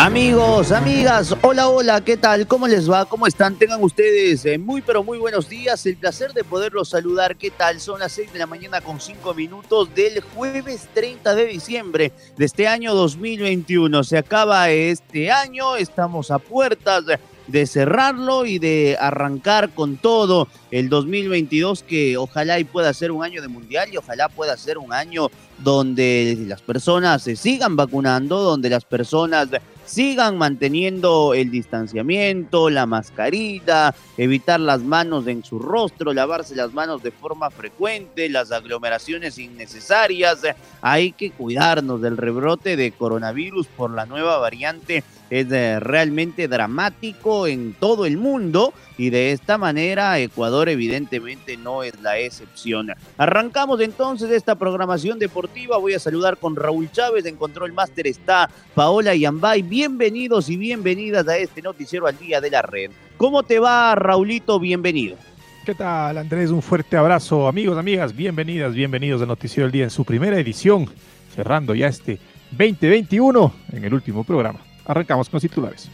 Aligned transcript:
Amigos, 0.00 0.70
amigas, 0.70 1.34
hola, 1.42 1.68
hola, 1.68 2.00
¿qué 2.04 2.16
tal? 2.16 2.46
¿Cómo 2.46 2.68
les 2.68 2.88
va? 2.88 3.04
¿Cómo 3.04 3.26
están? 3.26 3.56
Tengan 3.56 3.82
ustedes 3.82 4.46
eh, 4.46 4.56
muy, 4.56 4.80
pero 4.80 5.02
muy 5.02 5.18
buenos 5.18 5.48
días. 5.48 5.84
El 5.86 5.96
placer 5.96 6.32
de 6.32 6.44
poderlos 6.44 6.90
saludar. 6.90 7.34
¿Qué 7.36 7.50
tal? 7.50 7.80
Son 7.80 7.98
las 7.98 8.12
6 8.12 8.32
de 8.32 8.38
la 8.38 8.46
mañana 8.46 8.80
con 8.80 9.00
5 9.00 9.34
minutos 9.34 9.92
del 9.96 10.20
jueves 10.20 10.88
30 10.94 11.34
de 11.34 11.46
diciembre 11.46 12.12
de 12.36 12.44
este 12.44 12.68
año 12.68 12.94
2021. 12.94 14.04
Se 14.04 14.16
acaba 14.16 14.70
este 14.70 15.32
año, 15.32 15.74
estamos 15.74 16.30
a 16.30 16.38
puertas 16.38 17.04
de 17.48 17.66
cerrarlo 17.66 18.46
y 18.46 18.60
de 18.60 18.96
arrancar 19.00 19.70
con 19.70 19.96
todo 19.96 20.46
el 20.70 20.90
2022 20.90 21.82
que 21.82 22.16
ojalá 22.16 22.60
y 22.60 22.64
pueda 22.64 22.92
ser 22.94 23.10
un 23.10 23.24
año 23.24 23.42
de 23.42 23.48
mundial 23.48 23.88
y 23.92 23.96
ojalá 23.96 24.28
pueda 24.28 24.56
ser 24.56 24.78
un 24.78 24.92
año 24.92 25.28
donde 25.58 26.36
las 26.46 26.62
personas 26.62 27.22
se 27.22 27.34
sigan 27.34 27.74
vacunando, 27.74 28.38
donde 28.42 28.70
las 28.70 28.84
personas 28.84 29.48
sigan 29.88 30.36
manteniendo 30.36 31.32
el 31.34 31.50
distanciamiento, 31.50 32.68
la 32.68 32.86
mascarilla, 32.86 33.94
evitar 34.16 34.60
las 34.60 34.82
manos 34.82 35.26
en 35.26 35.42
su 35.42 35.58
rostro, 35.58 36.12
lavarse 36.12 36.54
las 36.54 36.72
manos 36.74 37.02
de 37.02 37.10
forma 37.10 37.50
frecuente, 37.50 38.28
las 38.28 38.52
aglomeraciones 38.52 39.38
innecesarias. 39.38 40.42
Hay 40.82 41.12
que 41.12 41.30
cuidarnos 41.30 42.02
del 42.02 42.18
rebrote 42.18 42.76
de 42.76 42.92
coronavirus 42.92 43.66
por 43.68 43.90
la 43.90 44.04
nueva 44.04 44.38
variante 44.38 45.02
es 45.30 45.48
realmente 45.82 46.48
dramático 46.48 47.46
en 47.46 47.74
todo 47.74 48.06
el 48.06 48.16
mundo 48.16 48.72
y 48.96 49.10
de 49.10 49.32
esta 49.32 49.58
manera 49.58 50.18
Ecuador 50.18 50.68
evidentemente 50.68 51.56
no 51.56 51.82
es 51.82 52.00
la 52.00 52.18
excepción. 52.18 52.92
Arrancamos 53.16 53.80
entonces 53.80 54.30
esta 54.30 54.54
programación 54.54 55.18
deportiva. 55.18 55.76
Voy 55.78 55.94
a 55.94 55.98
saludar 55.98 56.38
con 56.38 56.56
Raúl 56.56 56.90
Chávez. 56.90 57.26
En 57.26 57.36
Control 57.36 57.72
Master 57.72 58.06
está 58.06 58.50
Paola 58.74 59.14
Yambay. 59.14 59.62
Bienvenidos 59.62 60.48
y 60.48 60.56
bienvenidas 60.56 61.28
a 61.28 61.36
este 61.36 61.62
noticiero 61.62 62.06
al 62.06 62.18
día 62.18 62.40
de 62.40 62.50
la 62.50 62.62
red. 62.62 62.90
¿Cómo 63.16 63.42
te 63.42 63.58
va, 63.58 63.94
Raulito? 63.94 64.58
Bienvenido. 64.58 65.16
¿Qué 65.64 65.74
tal, 65.74 66.16
Andrés? 66.16 66.50
Un 66.50 66.62
fuerte 66.62 66.96
abrazo. 66.96 67.46
Amigos, 67.46 67.76
amigas, 67.76 68.16
bienvenidas, 68.16 68.72
bienvenidos 68.72 69.20
al 69.20 69.28
Noticiero 69.28 69.64
del 69.64 69.72
Día 69.72 69.84
en 69.84 69.90
su 69.90 70.02
primera 70.02 70.38
edición, 70.38 70.88
cerrando 71.34 71.74
ya 71.74 71.88
este 71.88 72.18
2021 72.52 73.52
en 73.72 73.84
el 73.84 73.92
último 73.92 74.24
programa. 74.24 74.67
Arrancamos 74.88 75.28
con 75.28 75.36
los 75.36 75.42
titulares. 75.42 75.88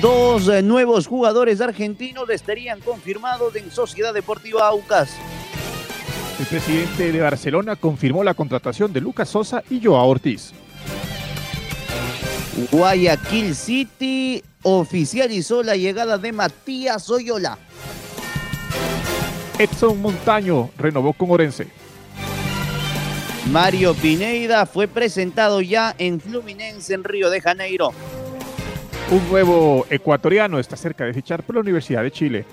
Dos 0.00 0.48
eh, 0.48 0.62
nuevos 0.62 1.06
jugadores 1.06 1.60
argentinos 1.60 2.28
estarían 2.30 2.80
confirmados 2.80 3.54
en 3.56 3.70
Sociedad 3.70 4.12
Deportiva 4.12 4.66
Aucas. 4.66 5.16
El 6.40 6.46
presidente 6.46 7.12
de 7.12 7.20
Barcelona 7.20 7.76
confirmó 7.76 8.24
la 8.24 8.34
contratación 8.34 8.92
de 8.92 9.00
Lucas 9.00 9.28
Sosa 9.28 9.62
y 9.70 9.80
Joao 9.82 10.08
Ortiz. 10.08 10.52
Guayaquil 12.72 13.54
City 13.54 14.42
oficializó 14.62 15.62
la 15.62 15.76
llegada 15.76 16.18
de 16.18 16.32
Matías 16.32 17.08
Oyola. 17.08 17.58
Edson 19.58 20.00
Montaño 20.00 20.70
renovó 20.76 21.12
con 21.12 21.30
Orense. 21.30 21.81
Mario 23.50 23.94
Pineida 23.94 24.66
fue 24.66 24.86
presentado 24.86 25.60
ya 25.60 25.94
en 25.98 26.20
Fluminense 26.20 26.94
en 26.94 27.02
Río 27.02 27.28
de 27.28 27.40
Janeiro. 27.40 27.92
Un 29.10 29.28
nuevo 29.28 29.84
ecuatoriano 29.90 30.58
está 30.58 30.76
cerca 30.76 31.04
de 31.04 31.12
fichar 31.12 31.42
por 31.42 31.56
la 31.56 31.60
Universidad 31.60 32.02
de 32.02 32.10
Chile. 32.12 32.44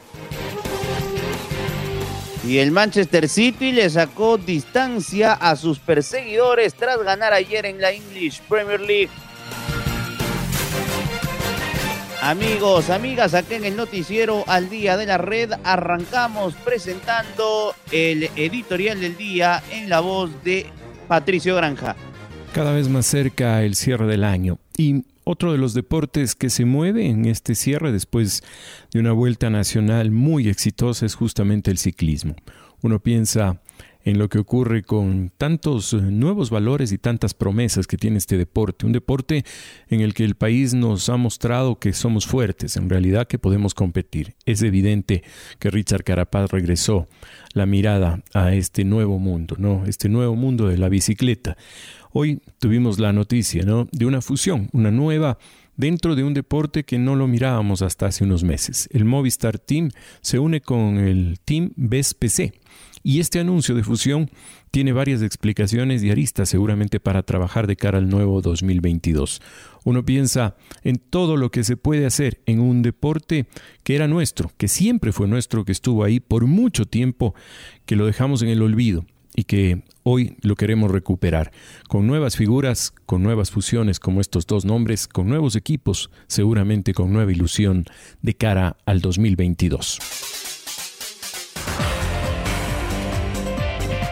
Y 2.45 2.57
el 2.57 2.71
Manchester 2.71 3.29
City 3.29 3.71
le 3.71 3.89
sacó 3.89 4.37
distancia 4.37 5.33
a 5.33 5.55
sus 5.55 5.77
perseguidores 5.79 6.73
tras 6.73 7.01
ganar 7.03 7.33
ayer 7.33 7.65
en 7.67 7.79
la 7.79 7.91
English 7.91 8.41
Premier 8.49 8.81
League. 8.81 9.09
Amigos, 12.21 12.89
amigas, 12.89 13.33
aquí 13.33 13.53
en 13.53 13.63
el 13.63 13.77
noticiero 13.77 14.43
al 14.47 14.69
día 14.69 14.97
de 14.97 15.05
la 15.05 15.17
red 15.17 15.53
arrancamos 15.63 16.53
presentando 16.65 17.73
el 17.91 18.29
editorial 18.35 18.99
del 18.99 19.15
día 19.15 19.63
en 19.71 19.87
la 19.87 20.01
voz 20.01 20.43
de 20.43 20.69
Patricio 21.09 21.55
Granja. 21.55 21.95
Cada 22.53 22.71
vez 22.71 22.87
más 22.87 23.07
cerca 23.07 23.63
el 23.63 23.73
cierre 23.73 24.05
del 24.05 24.23
año 24.23 24.59
y 24.77 25.05
otro 25.23 25.51
de 25.51 25.57
los 25.57 25.73
deportes 25.73 26.35
que 26.35 26.51
se 26.51 26.65
mueve 26.65 27.07
en 27.07 27.25
este 27.25 27.55
cierre 27.55 27.91
después 27.91 28.43
de 28.93 28.99
una 28.99 29.11
vuelta 29.11 29.49
nacional 29.49 30.11
muy 30.11 30.47
exitosa 30.49 31.07
es 31.07 31.15
justamente 31.15 31.71
el 31.71 31.79
ciclismo. 31.79 32.35
Uno 32.81 32.99
piensa 32.99 33.59
en 34.03 34.17
lo 34.17 34.29
que 34.29 34.39
ocurre 34.39 34.83
con 34.83 35.31
tantos 35.37 35.93
eh, 35.93 35.97
nuevos 35.97 36.49
valores 36.49 36.91
y 36.91 36.97
tantas 36.97 37.33
promesas 37.33 37.87
que 37.87 37.97
tiene 37.97 38.17
este 38.17 38.37
deporte. 38.37 38.85
Un 38.85 38.93
deporte 38.93 39.43
en 39.87 40.01
el 40.01 40.13
que 40.13 40.23
el 40.23 40.35
país 40.35 40.73
nos 40.73 41.09
ha 41.09 41.17
mostrado 41.17 41.79
que 41.79 41.93
somos 41.93 42.25
fuertes, 42.25 42.77
en 42.77 42.89
realidad 42.89 43.27
que 43.27 43.39
podemos 43.39 43.73
competir. 43.73 44.35
Es 44.45 44.61
evidente 44.61 45.23
que 45.59 45.69
Richard 45.69 46.03
Carapaz 46.03 46.51
regresó 46.51 47.07
la 47.53 47.65
mirada 47.65 48.23
a 48.33 48.53
este 48.53 48.85
nuevo 48.85 49.19
mundo, 49.19 49.55
¿no? 49.57 49.85
Este 49.85 50.07
nuevo 50.09 50.35
mundo 50.35 50.67
de 50.67 50.77
la 50.77 50.89
bicicleta. 50.89 51.57
Hoy 52.11 52.41
tuvimos 52.59 52.99
la 52.99 53.13
noticia, 53.13 53.63
¿no? 53.63 53.87
De 53.91 54.05
una 54.05 54.21
fusión, 54.21 54.69
una 54.71 54.91
nueva 54.91 55.37
dentro 55.75 56.15
de 56.15 56.23
un 56.23 56.33
deporte 56.33 56.83
que 56.83 56.99
no 56.99 57.15
lo 57.15 57.27
mirábamos 57.27 57.81
hasta 57.81 58.07
hace 58.07 58.23
unos 58.23 58.43
meses. 58.43 58.89
El 58.91 59.05
Movistar 59.05 59.59
Team 59.59 59.91
se 60.21 60.37
une 60.37 60.59
con 60.61 60.97
el 60.97 61.39
Team 61.45 61.71
BSPC 61.75 62.58
y 63.03 63.19
este 63.19 63.39
anuncio 63.39 63.75
de 63.75 63.83
fusión 63.83 64.29
tiene 64.71 64.93
varias 64.93 65.21
explicaciones 65.21 66.03
y 66.03 66.11
aristas 66.11 66.49
seguramente 66.49 66.99
para 66.99 67.23
trabajar 67.23 67.67
de 67.67 67.75
cara 67.75 67.97
al 67.97 68.09
nuevo 68.09 68.41
2022. 68.41 69.41
Uno 69.83 70.05
piensa 70.05 70.55
en 70.83 70.97
todo 70.97 71.37
lo 71.37 71.51
que 71.51 71.63
se 71.63 71.77
puede 71.77 72.05
hacer 72.05 72.41
en 72.45 72.59
un 72.59 72.81
deporte 72.81 73.47
que 73.83 73.95
era 73.95 74.07
nuestro, 74.07 74.51
que 74.57 74.67
siempre 74.67 75.11
fue 75.11 75.27
nuestro, 75.27 75.65
que 75.65 75.71
estuvo 75.71 76.03
ahí 76.03 76.19
por 76.19 76.45
mucho 76.45 76.85
tiempo, 76.85 77.33
que 77.85 77.95
lo 77.95 78.05
dejamos 78.05 78.41
en 78.41 78.49
el 78.49 78.61
olvido 78.61 79.05
y 79.35 79.43
que 79.45 79.83
hoy 80.03 80.35
lo 80.41 80.55
queremos 80.55 80.91
recuperar, 80.91 81.51
con 81.87 82.07
nuevas 82.07 82.35
figuras, 82.35 82.93
con 83.05 83.23
nuevas 83.23 83.51
fusiones 83.51 83.99
como 83.99 84.21
estos 84.21 84.45
dos 84.47 84.65
nombres, 84.65 85.07
con 85.07 85.29
nuevos 85.29 85.55
equipos, 85.55 86.09
seguramente 86.27 86.93
con 86.93 87.13
nueva 87.13 87.31
ilusión 87.31 87.85
de 88.21 88.33
cara 88.33 88.77
al 88.85 89.01
2022. 89.01 90.48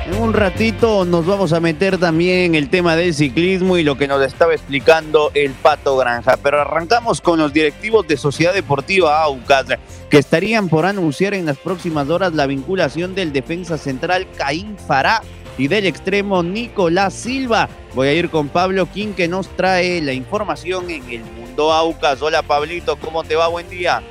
En 0.08 0.22
un 0.22 0.34
ratito 0.34 1.04
nos 1.04 1.26
vamos 1.26 1.52
a 1.52 1.60
meter 1.60 1.98
también 1.98 2.38
en 2.38 2.56
el 2.56 2.70
tema 2.70 2.96
del 2.96 3.14
ciclismo 3.14 3.78
y 3.78 3.84
lo 3.84 3.98
que 3.98 4.08
nos 4.08 4.22
estaba 4.22 4.54
explicando 4.54 5.32
el 5.34 5.52
Pato 5.52 5.98
Granja. 5.98 6.38
Pero 6.42 6.62
arrancamos 6.62 7.20
con 7.20 7.40
los 7.40 7.52
directivos 7.52 8.08
de 8.08 8.16
Sociedad 8.16 8.54
Deportiva 8.54 9.22
Aucas, 9.22 9.66
que 10.10 10.18
estarían 10.18 10.70
por 10.70 10.86
anunciar 10.86 11.34
en 11.34 11.46
las 11.46 11.58
próximas 11.58 12.08
horas 12.10 12.34
la 12.34 12.48
vinculación 12.48 13.16
del 13.16 13.34
defensa 13.34 13.78
central 13.78 14.28
Caín 14.38 14.78
Fará 14.78 15.24
y 15.58 15.68
del 15.68 15.86
extremo 15.86 16.42
Nicolás 16.42 17.14
Silva. 17.14 17.68
Voy 17.94 18.08
a 18.08 18.14
ir 18.14 18.30
con 18.30 18.48
Pablo 18.48 18.90
King 18.90 19.12
que 19.14 19.28
nos 19.28 19.50
trae 19.58 20.02
la 20.02 20.14
información 20.14 20.90
en 20.90 21.04
el 21.10 21.24
mundo 21.26 21.74
Aucas. 21.74 22.22
Hola 22.22 22.44
Pablito, 22.44 22.96
¿cómo 22.96 23.26
te 23.26 23.36
va? 23.36 23.50
Buen 23.50 23.70
día. 23.70 24.02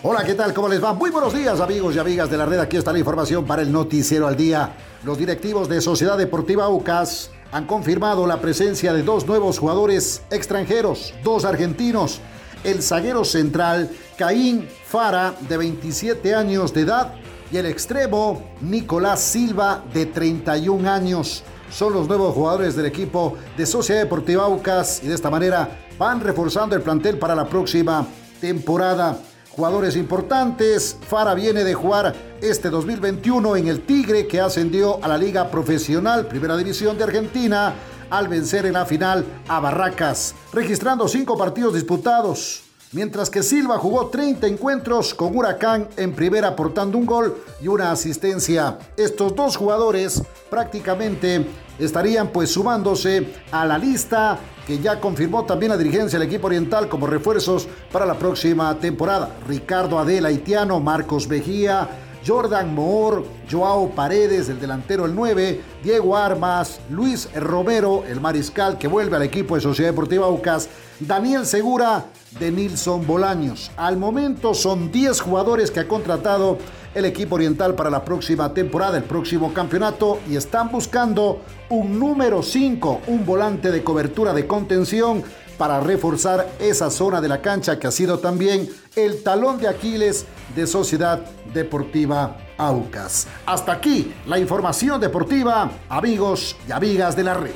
Hola, 0.00 0.22
¿qué 0.22 0.34
tal? 0.34 0.54
¿Cómo 0.54 0.68
les 0.68 0.82
va? 0.82 0.92
Muy 0.92 1.10
buenos 1.10 1.34
días 1.34 1.60
amigos 1.60 1.96
y 1.96 1.98
amigas 1.98 2.30
de 2.30 2.36
la 2.36 2.46
red. 2.46 2.60
Aquí 2.60 2.76
está 2.76 2.92
la 2.92 3.00
información 3.00 3.44
para 3.44 3.62
el 3.62 3.72
noticiero 3.72 4.28
al 4.28 4.36
día. 4.36 4.70
Los 5.04 5.16
directivos 5.16 5.68
de 5.68 5.80
Sociedad 5.80 6.18
Deportiva 6.18 6.68
UCAS 6.68 7.30
han 7.52 7.66
confirmado 7.66 8.26
la 8.26 8.40
presencia 8.40 8.92
de 8.92 9.04
dos 9.04 9.26
nuevos 9.26 9.58
jugadores 9.58 10.22
extranjeros, 10.30 11.14
dos 11.22 11.44
argentinos. 11.44 12.20
El 12.64 12.82
zaguero 12.82 13.24
central 13.24 13.90
Caín 14.16 14.68
Fara, 14.86 15.34
de 15.48 15.56
27 15.56 16.34
años 16.34 16.74
de 16.74 16.80
edad, 16.80 17.14
y 17.52 17.58
el 17.58 17.66
extremo 17.66 18.42
Nicolás 18.60 19.20
Silva, 19.20 19.84
de 19.94 20.06
31 20.06 20.90
años. 20.90 21.44
son 21.70 21.92
los 21.92 22.08
nuevos 22.08 22.34
jugadores 22.34 22.74
del 22.74 22.86
equipo 22.86 23.36
de 23.56 23.66
Sociedad 23.66 24.00
Deportiva 24.00 24.44
Aucas 24.44 25.00
y 25.04 25.06
de 25.06 25.14
esta 25.14 25.30
manera 25.30 25.78
van 25.98 26.20
reforzando 26.20 26.74
el 26.74 26.82
plantel 26.82 27.18
para 27.18 27.36
la 27.36 27.46
próxima 27.46 28.04
temporada. 28.40 29.16
Jugadores 29.58 29.96
importantes, 29.96 30.96
Fara 31.00 31.34
viene 31.34 31.64
de 31.64 31.74
jugar 31.74 32.14
este 32.40 32.70
2021 32.70 33.56
en 33.56 33.66
el 33.66 33.80
Tigre 33.80 34.28
que 34.28 34.40
ascendió 34.40 35.02
a 35.02 35.08
la 35.08 35.18
Liga 35.18 35.50
Profesional 35.50 36.28
Primera 36.28 36.56
División 36.56 36.96
de 36.96 37.02
Argentina 37.02 37.74
al 38.08 38.28
vencer 38.28 38.66
en 38.66 38.74
la 38.74 38.86
final 38.86 39.24
a 39.48 39.58
Barracas, 39.58 40.36
registrando 40.52 41.08
cinco 41.08 41.36
partidos 41.36 41.74
disputados. 41.74 42.67
Mientras 42.92 43.28
que 43.28 43.42
Silva 43.42 43.76
jugó 43.76 44.06
30 44.06 44.46
encuentros 44.46 45.12
con 45.12 45.36
Huracán 45.36 45.88
en 45.98 46.14
primera 46.14 46.48
aportando 46.48 46.96
un 46.96 47.04
gol 47.04 47.36
y 47.60 47.68
una 47.68 47.90
asistencia. 47.90 48.78
Estos 48.96 49.36
dos 49.36 49.58
jugadores 49.58 50.22
prácticamente 50.48 51.44
estarían 51.78 52.28
pues 52.28 52.50
sumándose 52.50 53.34
a 53.52 53.66
la 53.66 53.76
lista 53.76 54.38
que 54.66 54.78
ya 54.78 55.00
confirmó 55.00 55.44
también 55.44 55.70
la 55.70 55.76
dirigencia 55.76 56.18
del 56.18 56.28
equipo 56.28 56.46
oriental 56.46 56.88
como 56.88 57.06
refuerzos 57.06 57.68
para 57.92 58.06
la 58.06 58.18
próxima 58.18 58.74
temporada. 58.78 59.36
Ricardo 59.46 59.98
Adela 59.98 60.28
Haitiano, 60.28 60.80
Marcos 60.80 61.28
Mejía, 61.28 61.88
Jordan 62.26 62.74
Moore, 62.74 63.24
Joao 63.50 63.90
Paredes, 63.90 64.48
el 64.48 64.60
delantero 64.60 65.06
el 65.06 65.14
9, 65.14 65.60
Diego 65.82 66.16
Armas, 66.16 66.80
Luis 66.90 67.28
Romero, 67.34 68.04
el 68.08 68.20
mariscal 68.20 68.78
que 68.78 68.88
vuelve 68.88 69.16
al 69.16 69.22
equipo 69.22 69.54
de 69.54 69.60
Sociedad 69.60 69.90
Deportiva 69.90 70.26
Aucas, 70.26 70.68
Daniel 71.00 71.46
Segura, 71.46 72.06
de 72.38 72.50
Nilson 72.50 73.06
Bolaños. 73.06 73.70
Al 73.76 73.96
momento 73.96 74.54
son 74.54 74.92
10 74.92 75.20
jugadores 75.20 75.70
que 75.70 75.80
ha 75.80 75.88
contratado 75.88 76.58
el 76.94 77.04
equipo 77.04 77.36
oriental 77.36 77.74
para 77.74 77.90
la 77.90 78.04
próxima 78.04 78.52
temporada, 78.52 78.98
el 78.98 79.04
próximo 79.04 79.52
campeonato, 79.54 80.18
y 80.28 80.36
están 80.36 80.70
buscando 80.70 81.40
un 81.70 81.98
número 81.98 82.42
5, 82.42 83.02
un 83.06 83.24
volante 83.24 83.70
de 83.70 83.84
cobertura 83.84 84.32
de 84.32 84.46
contención 84.46 85.22
para 85.56 85.80
reforzar 85.80 86.48
esa 86.60 86.90
zona 86.90 87.20
de 87.20 87.28
la 87.28 87.42
cancha 87.42 87.78
que 87.78 87.88
ha 87.88 87.90
sido 87.90 88.20
también 88.20 88.68
el 88.94 89.22
talón 89.22 89.58
de 89.58 89.68
Aquiles 89.68 90.24
de 90.54 90.66
Sociedad 90.66 91.24
Deportiva 91.52 92.36
Aucas. 92.56 93.28
Hasta 93.46 93.72
aquí 93.72 94.12
la 94.26 94.38
información 94.38 95.00
deportiva, 95.00 95.70
amigos 95.88 96.56
y 96.68 96.72
amigas 96.72 97.16
de 97.16 97.24
la 97.24 97.34
red. 97.34 97.52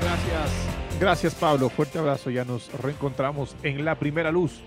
Gracias. 0.00 1.00
Gracias 1.00 1.34
Pablo, 1.34 1.68
fuerte 1.68 1.98
abrazo, 1.98 2.30
ya 2.30 2.44
nos 2.44 2.72
reencontramos 2.72 3.56
en 3.62 3.84
la 3.84 3.94
primera 3.94 4.30
luz. 4.30 4.62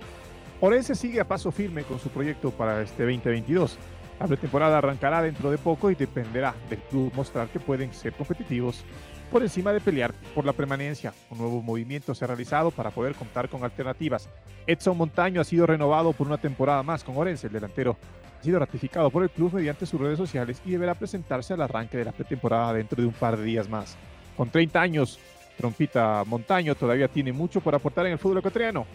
Orense 0.62 0.96
sigue 0.96 1.22
a 1.22 1.28
paso 1.28 1.52
firme 1.52 1.84
con 1.84 2.00
su 2.00 2.10
proyecto 2.10 2.52
para 2.52 2.82
este 2.82 3.04
2022. 3.04 3.78
La 4.20 4.28
pretemporada 4.28 4.78
arrancará 4.78 5.22
dentro 5.22 5.50
de 5.50 5.58
poco 5.58 5.90
y 5.90 5.96
dependerá 5.96 6.54
del 6.70 6.80
club 6.80 7.14
mostrar 7.16 7.48
que 7.48 7.60
pueden 7.60 7.94
ser 7.94 8.14
competitivos 8.14 8.84
por 9.30 9.44
encima 9.44 9.72
de 9.72 9.80
pelear 9.80 10.14
por 10.36 10.46
la 10.46 10.54
permanencia. 10.54 11.14
Un 11.30 11.38
nuevo 11.38 11.62
movimiento 11.62 12.14
se 12.14 12.26
ha 12.26 12.28
realizado 12.28 12.72
para 12.72 12.92
poder 12.92 13.16
contar 13.16 13.50
con 13.50 13.64
alternativas. 13.64 14.30
Edson 14.68 14.98
Montaño 14.98 15.42
ha 15.42 15.46
sido 15.46 15.66
renovado 15.66 16.14
por 16.14 16.28
una 16.28 16.38
temporada 16.38 16.84
más 16.84 17.04
con 17.04 17.18
Orense. 17.18 17.48
El 17.48 17.54
delantero 17.54 17.98
ha 18.40 18.44
sido 18.44 18.60
ratificado 18.60 19.10
por 19.10 19.24
el 19.24 19.30
club 19.30 19.54
mediante 19.54 19.86
sus 19.86 20.00
redes 20.00 20.18
sociales 20.18 20.62
y 20.66 20.72
deberá 20.72 20.96
presentarse 20.96 21.54
al 21.54 21.62
arranque 21.62 21.98
de 21.98 22.06
la 22.06 22.12
pretemporada 22.12 22.74
dentro 22.74 23.02
de 23.02 23.08
un 23.08 23.14
par 23.14 23.38
de 23.38 23.44
días 23.44 23.70
más. 23.70 23.98
Con 24.36 24.50
30 24.50 24.82
años, 24.82 25.20
Trompita 25.58 26.24
Montaño 26.26 26.74
todavía 26.76 27.10
tiene 27.10 27.34
mucho 27.34 27.60
por 27.60 27.76
aportar 27.76 28.06
en 28.06 28.14
el 28.14 28.20
fútbol 28.20 28.38
ecuatoriano. 28.38 28.86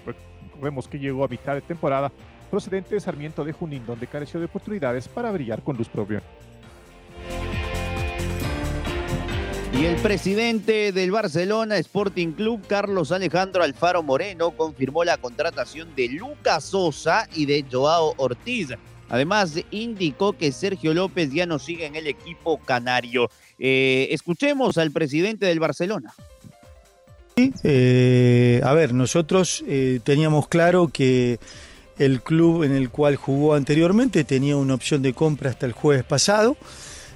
Vemos 0.63 0.89
que 0.89 0.99
llegó 0.99 1.25
a 1.25 1.29
mitad 1.29 1.55
de 1.55 1.61
temporada 1.61 2.11
procedente 2.51 2.95
de 2.95 3.01
Sarmiento 3.01 3.45
de 3.45 3.53
Junín, 3.53 3.85
donde 3.85 4.07
careció 4.07 4.41
de 4.41 4.47
oportunidades 4.47 5.09
para 5.09 5.31
brillar 5.31 5.63
con 5.63 5.77
luz 5.77 5.89
propia. 5.89 6.23
Y 9.76 9.87
el 9.87 9.97
presidente 9.97 10.93
del 10.93 11.11
Barcelona 11.11 11.76
Sporting 11.79 12.32
Club, 12.32 12.65
Carlos 12.69 13.11
Alejandro 13.11 13.65
Alfaro 13.65 14.05
Moreno, 14.05 14.53
confirmó 14.53 15.03
la 15.03 15.17
contratación 15.17 15.94
de 15.97 16.09
Lucas 16.09 16.65
Sosa 16.65 17.29
y 17.35 17.47
de 17.47 17.65
Joao 17.71 18.15
Ortiz. 18.17 18.69
Además, 19.09 19.55
indicó 19.73 20.35
que 20.35 20.53
Sergio 20.53 20.94
López 20.94 21.32
ya 21.32 21.44
no 21.47 21.59
sigue 21.59 21.87
en 21.87 21.97
el 21.97 22.06
equipo 22.06 22.59
canario. 22.59 23.29
Eh, 23.59 24.09
escuchemos 24.11 24.79
al 24.79 24.93
presidente 24.93 25.47
del 25.47 25.59
Barcelona. 25.59 26.15
Sí, 27.37 27.53
eh, 27.65 28.61
a 28.62 28.73
ver, 28.75 28.94
nosotros 28.94 29.65
eh, 29.67 29.99
teníamos 30.05 30.47
claro 30.47 30.87
que 30.87 31.41
el 31.99 32.23
club 32.23 32.62
en 32.62 32.77
el 32.77 32.91
cual 32.91 33.17
jugó 33.17 33.55
anteriormente 33.55 34.23
tenía 34.23 34.56
una 34.56 34.75
opción 34.75 35.03
de 35.03 35.15
compra 35.15 35.50
hasta 35.50 35.67
el 35.67 35.73
jueves 35.73 36.05
pasado 36.05 36.56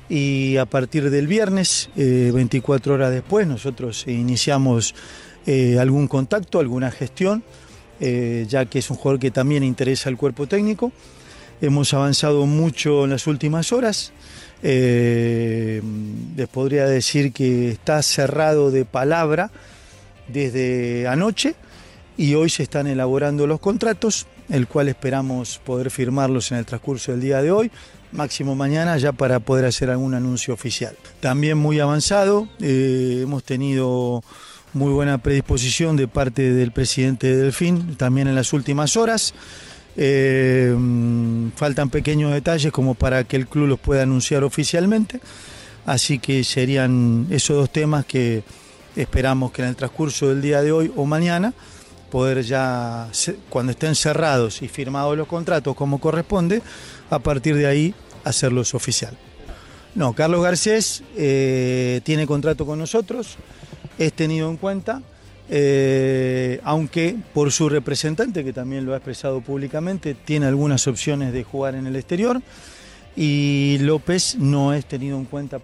y 0.09 0.57
a 0.57 0.67
partir 0.67 1.11
del 1.11 1.27
viernes, 1.27 1.91
24 1.97 2.95
horas 2.95 3.11
después, 3.11 3.47
nosotros 3.47 4.07
iniciamos 4.07 4.95
algún 5.79 6.09
contacto, 6.09 6.61
alguna 6.61 6.91
gestión, 6.91 7.43
ya 8.01 8.65
que 8.67 8.79
es 8.79 8.91
un 8.91 8.97
jugador 8.97 9.21
que 9.21 9.31
también 9.31 9.65
interesa 9.65 10.09
al 10.09 10.17
cuerpo 10.17 10.47
técnico. 10.47 10.93
Hemos 11.61 11.93
avanzado 11.93 12.47
mucho 12.47 13.05
en 13.05 13.11
las 13.11 13.27
últimas 13.27 13.73
horas. 13.73 14.13
les 14.63 15.83
podría 16.53 16.87
decir 16.87 17.33
que 17.33 17.71
está 17.71 18.03
cerrado 18.03 18.71
de 18.71 18.85
palabra 18.85 19.51
desde 20.29 21.07
anoche 21.07 21.55
y 22.17 22.35
hoy 22.35 22.51
se 22.51 22.65
están 22.65 22.87
elaborando 22.87 23.47
los 23.47 23.61
contratos, 23.61 24.27
el 24.49 24.67
cual 24.67 24.89
esperamos 24.89 25.61
poder 25.65 25.91
firmarlos 25.91 26.51
en 26.51 26.59
el 26.59 26.67
transcurso 26.67 27.13
del 27.13 27.21
día 27.21 27.43
de 27.43 27.53
hoy, 27.53 27.71
máximo 28.13 28.55
mañana 28.55 28.97
ya 28.99 29.13
para 29.13 29.41
poder 29.41 29.65
hacer 29.65 29.91
algún 29.91 30.15
anuncio 30.15 30.55
oficial. 30.55 30.97
También 31.21 31.59
muy 31.59 31.81
avanzado, 31.81 32.49
eh, 32.61 33.21
hemos 33.23 33.45
tenido 33.45 34.23
muy 34.73 34.93
buena 34.93 35.19
predisposición 35.19 35.97
de 35.97 36.09
parte 36.09 36.53
del 36.53 36.73
presidente 36.73 37.27
de 37.29 37.37
Delfín, 37.37 37.97
también 37.97 38.29
en 38.29 38.35
las 38.35 38.53
últimas 38.53 38.97
horas. 38.97 39.35
Eh, 39.97 40.77
faltan 41.57 41.91
pequeños 41.91 42.33
detalles 42.33 42.71
como 42.71 42.95
para 42.95 43.25
que 43.25 43.37
el 43.37 43.49
club 43.49 43.67
los 43.67 43.81
pueda 43.81 44.03
anunciar 44.05 44.45
oficialmente, 44.45 45.21
así 45.87 46.19
que 46.19 46.45
serían 46.45 47.27
esos 47.31 47.57
dos 47.57 47.71
temas 47.71 48.05
que 48.05 48.45
Esperamos 48.99 49.53
que 49.53 49.63
en 49.63 49.69
el 49.69 49.77
transcurso 49.77 50.29
del 50.29 50.43
día 50.43 50.61
de 50.61 50.73
hoy 50.73 50.93
o 50.97 51.07
mañana 51.07 51.55
poder 52.11 52.43
ya, 52.43 53.09
cuando 53.49 53.73
estén 53.73 53.95
cerrados 53.95 54.63
y 54.63 54.69
firmados 54.69 55.17
los 55.17 55.29
contratos 55.29 55.75
como 55.75 56.01
corresponde, 56.01 56.63
a 57.11 57.19
partir 57.19 57.55
de 57.57 57.67
ahí 57.67 57.95
hacerlos 58.25 58.75
oficial. 58.75 59.17
No, 59.95 60.13
Carlos 60.13 60.43
Garcés 60.43 61.03
eh, 61.17 62.01
tiene 62.05 62.27
contrato 62.27 62.67
con 62.67 62.79
nosotros, 62.79 63.37
es 63.99 64.13
tenido 64.13 64.51
en 64.51 64.57
cuenta, 64.57 65.03
eh, 65.51 66.61
aunque 66.63 67.17
por 67.33 67.51
su 67.51 67.69
representante, 67.69 68.45
que 68.45 68.53
también 68.53 68.85
lo 68.85 68.93
ha 68.93 68.97
expresado 68.97 69.41
públicamente, 69.41 70.15
tiene 70.15 70.47
algunas 70.47 70.87
opciones 70.87 71.33
de 71.33 71.43
jugar 71.43 71.75
en 71.75 71.87
el 71.87 71.97
exterior 71.97 72.41
y 73.17 73.79
López 73.81 74.37
no 74.37 74.73
es 74.73 74.87
tenido 74.87 75.19
en 75.19 75.25
cuenta 75.25 75.59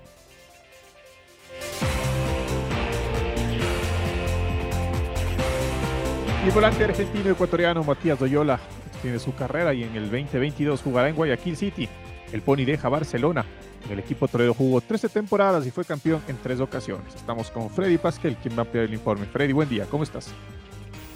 El 6.45 6.51
volante 6.51 6.85
argentino 6.85 7.31
ecuatoriano 7.31 7.83
Matías 7.83 8.19
Doyola 8.19 8.61
tiene 9.01 9.19
su 9.19 9.35
carrera 9.35 9.73
y 9.73 9.83
en 9.83 9.97
el 9.97 10.11
2022 10.11 10.83
jugará 10.83 11.09
en 11.09 11.17
Guayaquil 11.17 11.57
City. 11.57 11.89
El 12.33 12.43
Pony 12.43 12.67
deja 12.67 12.91
Barcelona. 12.91 13.47
En 13.87 13.93
el 13.93 13.99
equipo 14.01 14.29
Toledo 14.29 14.53
jugó 14.53 14.83
13 14.83 15.09
temporadas 15.09 15.67
y 15.67 15.71
fue 15.71 15.87
campeón 15.87 16.21
en 16.29 16.37
tres 16.37 16.61
ocasiones. 16.61 17.15
Estamos 17.15 17.51
con 17.51 17.71
Freddy 17.71 17.97
Pasquel, 17.97 18.37
quien 18.37 18.55
va 18.55 18.59
a 18.59 18.65
ampliar 18.67 18.85
el 18.85 18.93
informe. 18.93 19.25
Freddy, 19.25 19.55
buen 19.55 19.71
día, 19.71 19.87
¿cómo 19.87 20.05
estás? 20.05 20.35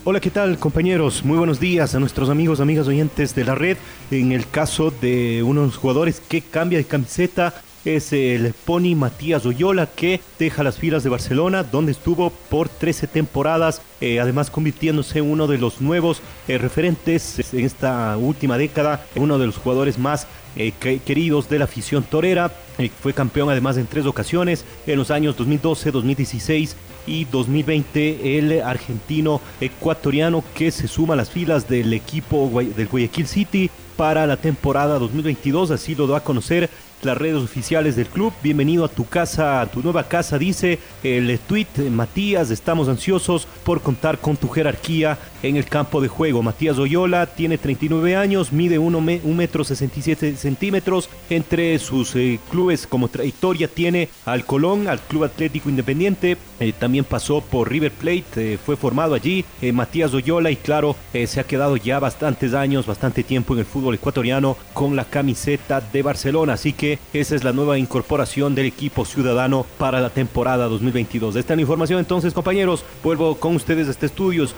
Hola, 0.04 0.18
¿qué 0.18 0.30
tal 0.30 0.58
compañeros? 0.58 1.22
Muy 1.22 1.36
buenos 1.36 1.60
días 1.60 1.94
a 1.94 2.00
nuestros 2.00 2.30
amigos, 2.30 2.60
amigas 2.60 2.88
oyentes 2.88 3.34
de 3.34 3.44
la 3.44 3.54
red. 3.54 3.76
En 4.10 4.32
el 4.32 4.48
caso 4.48 4.90
de 4.90 5.42
unos 5.42 5.76
jugadores 5.76 6.20
que 6.20 6.40
cambia 6.40 6.78
de 6.78 6.86
camiseta, 6.86 7.52
es 7.84 8.12
el 8.12 8.52
Pony 8.64 8.94
Matías 8.94 9.46
Oyola 9.46 9.86
que 9.86 10.20
deja 10.38 10.62
las 10.62 10.78
filas 10.78 11.02
de 11.02 11.10
Barcelona 11.10 11.62
donde 11.62 11.92
estuvo 11.92 12.30
por 12.30 12.68
13 12.68 13.06
temporadas, 13.06 13.82
eh, 14.00 14.20
además 14.20 14.50
convirtiéndose 14.50 15.18
en 15.18 15.30
uno 15.30 15.46
de 15.46 15.58
los 15.58 15.80
nuevos 15.80 16.20
eh, 16.48 16.58
referentes 16.58 17.52
en 17.52 17.64
esta 17.64 18.16
última 18.16 18.58
década, 18.58 19.06
uno 19.16 19.38
de 19.38 19.46
los 19.46 19.56
jugadores 19.56 19.98
más 19.98 20.26
eh, 20.56 20.72
queridos 21.04 21.48
de 21.48 21.58
la 21.58 21.66
afición 21.66 22.02
torera. 22.02 22.52
fue 23.00 23.12
campeón 23.12 23.50
además 23.50 23.76
en 23.76 23.86
tres 23.86 24.06
ocasiones, 24.06 24.64
en 24.86 24.98
los 24.98 25.10
años 25.10 25.36
2012, 25.36 25.90
2016 25.90 26.76
y 27.06 27.24
2020 27.24 28.38
el 28.38 28.62
argentino 28.62 29.40
ecuatoriano 29.60 30.44
que 30.54 30.70
se 30.70 30.88
suma 30.88 31.14
a 31.14 31.16
las 31.16 31.30
filas 31.30 31.68
del 31.68 31.92
equipo 31.92 32.50
del 32.76 32.88
Guayaquil 32.88 33.26
City 33.26 33.70
para 33.96 34.26
la 34.26 34.36
temporada 34.36 34.98
2022, 34.98 35.72
así 35.72 35.94
lo 35.94 36.06
da 36.06 36.18
a 36.18 36.24
conocer 36.24 36.70
las 37.02 37.16
redes 37.16 37.42
oficiales 37.42 37.96
del 37.96 38.06
club. 38.06 38.32
Bienvenido 38.42 38.84
a 38.84 38.88
tu 38.88 39.06
casa, 39.06 39.60
a 39.60 39.66
tu 39.66 39.82
nueva 39.82 40.08
casa, 40.08 40.38
dice 40.38 40.78
el 41.02 41.38
tweet. 41.40 41.90
Matías, 41.90 42.50
estamos 42.50 42.88
ansiosos 42.88 43.46
por 43.64 43.80
contar 43.80 44.18
con 44.18 44.36
tu 44.36 44.48
jerarquía 44.48 45.18
en 45.42 45.56
el 45.56 45.66
campo 45.66 46.00
de 46.00 46.08
juego. 46.08 46.42
Matías 46.42 46.78
Oyola 46.78 47.26
tiene 47.26 47.58
39 47.58 48.16
años, 48.16 48.52
mide 48.52 48.78
1 48.78 49.00
metro 49.00 49.64
67 49.64 50.36
centímetros. 50.36 51.08
Entre 51.30 51.78
sus 51.78 52.14
eh, 52.16 52.38
clubes 52.50 52.86
como 52.86 53.08
trayectoria 53.08 53.68
tiene 53.68 54.08
al 54.24 54.44
Colón, 54.44 54.88
al 54.88 55.00
Club 55.00 55.24
Atlético 55.24 55.68
Independiente, 55.68 56.36
eh, 56.60 56.72
también 56.78 57.04
pasó 57.04 57.40
por 57.40 57.70
River 57.70 57.92
Plate, 57.92 58.54
eh, 58.54 58.58
fue 58.58 58.76
formado 58.76 59.14
allí. 59.14 59.44
Matías 59.72 60.14
Oyola 60.14 60.50
y 60.50 60.56
claro, 60.56 60.96
se 61.26 61.40
ha 61.40 61.44
quedado 61.44 61.76
ya 61.76 61.98
bastantes 61.98 62.54
años, 62.54 62.86
bastante 62.86 63.22
tiempo 63.22 63.54
en 63.54 63.60
el 63.60 63.66
fútbol 63.66 63.94
ecuatoriano 63.94 64.56
con 64.72 64.96
la 64.96 65.04
camiseta 65.04 65.80
de 65.80 66.02
Barcelona. 66.02 66.54
Así 66.54 66.72
esa 67.12 67.34
es 67.34 67.44
la 67.44 67.52
nueva 67.52 67.78
incorporación 67.78 68.54
del 68.54 68.66
equipo 68.66 69.04
ciudadano 69.04 69.66
para 69.78 70.00
la 70.00 70.10
temporada 70.10 70.68
2022. 70.68 71.36
Esta 71.36 71.52
es 71.52 71.56
la 71.56 71.62
información 71.62 71.98
entonces, 71.98 72.32
compañeros. 72.32 72.84
Vuelvo 73.02 73.34
con 73.36 73.56
ustedes 73.56 73.88
a 73.88 73.90
este 73.90 74.06
estudios. 74.06 74.54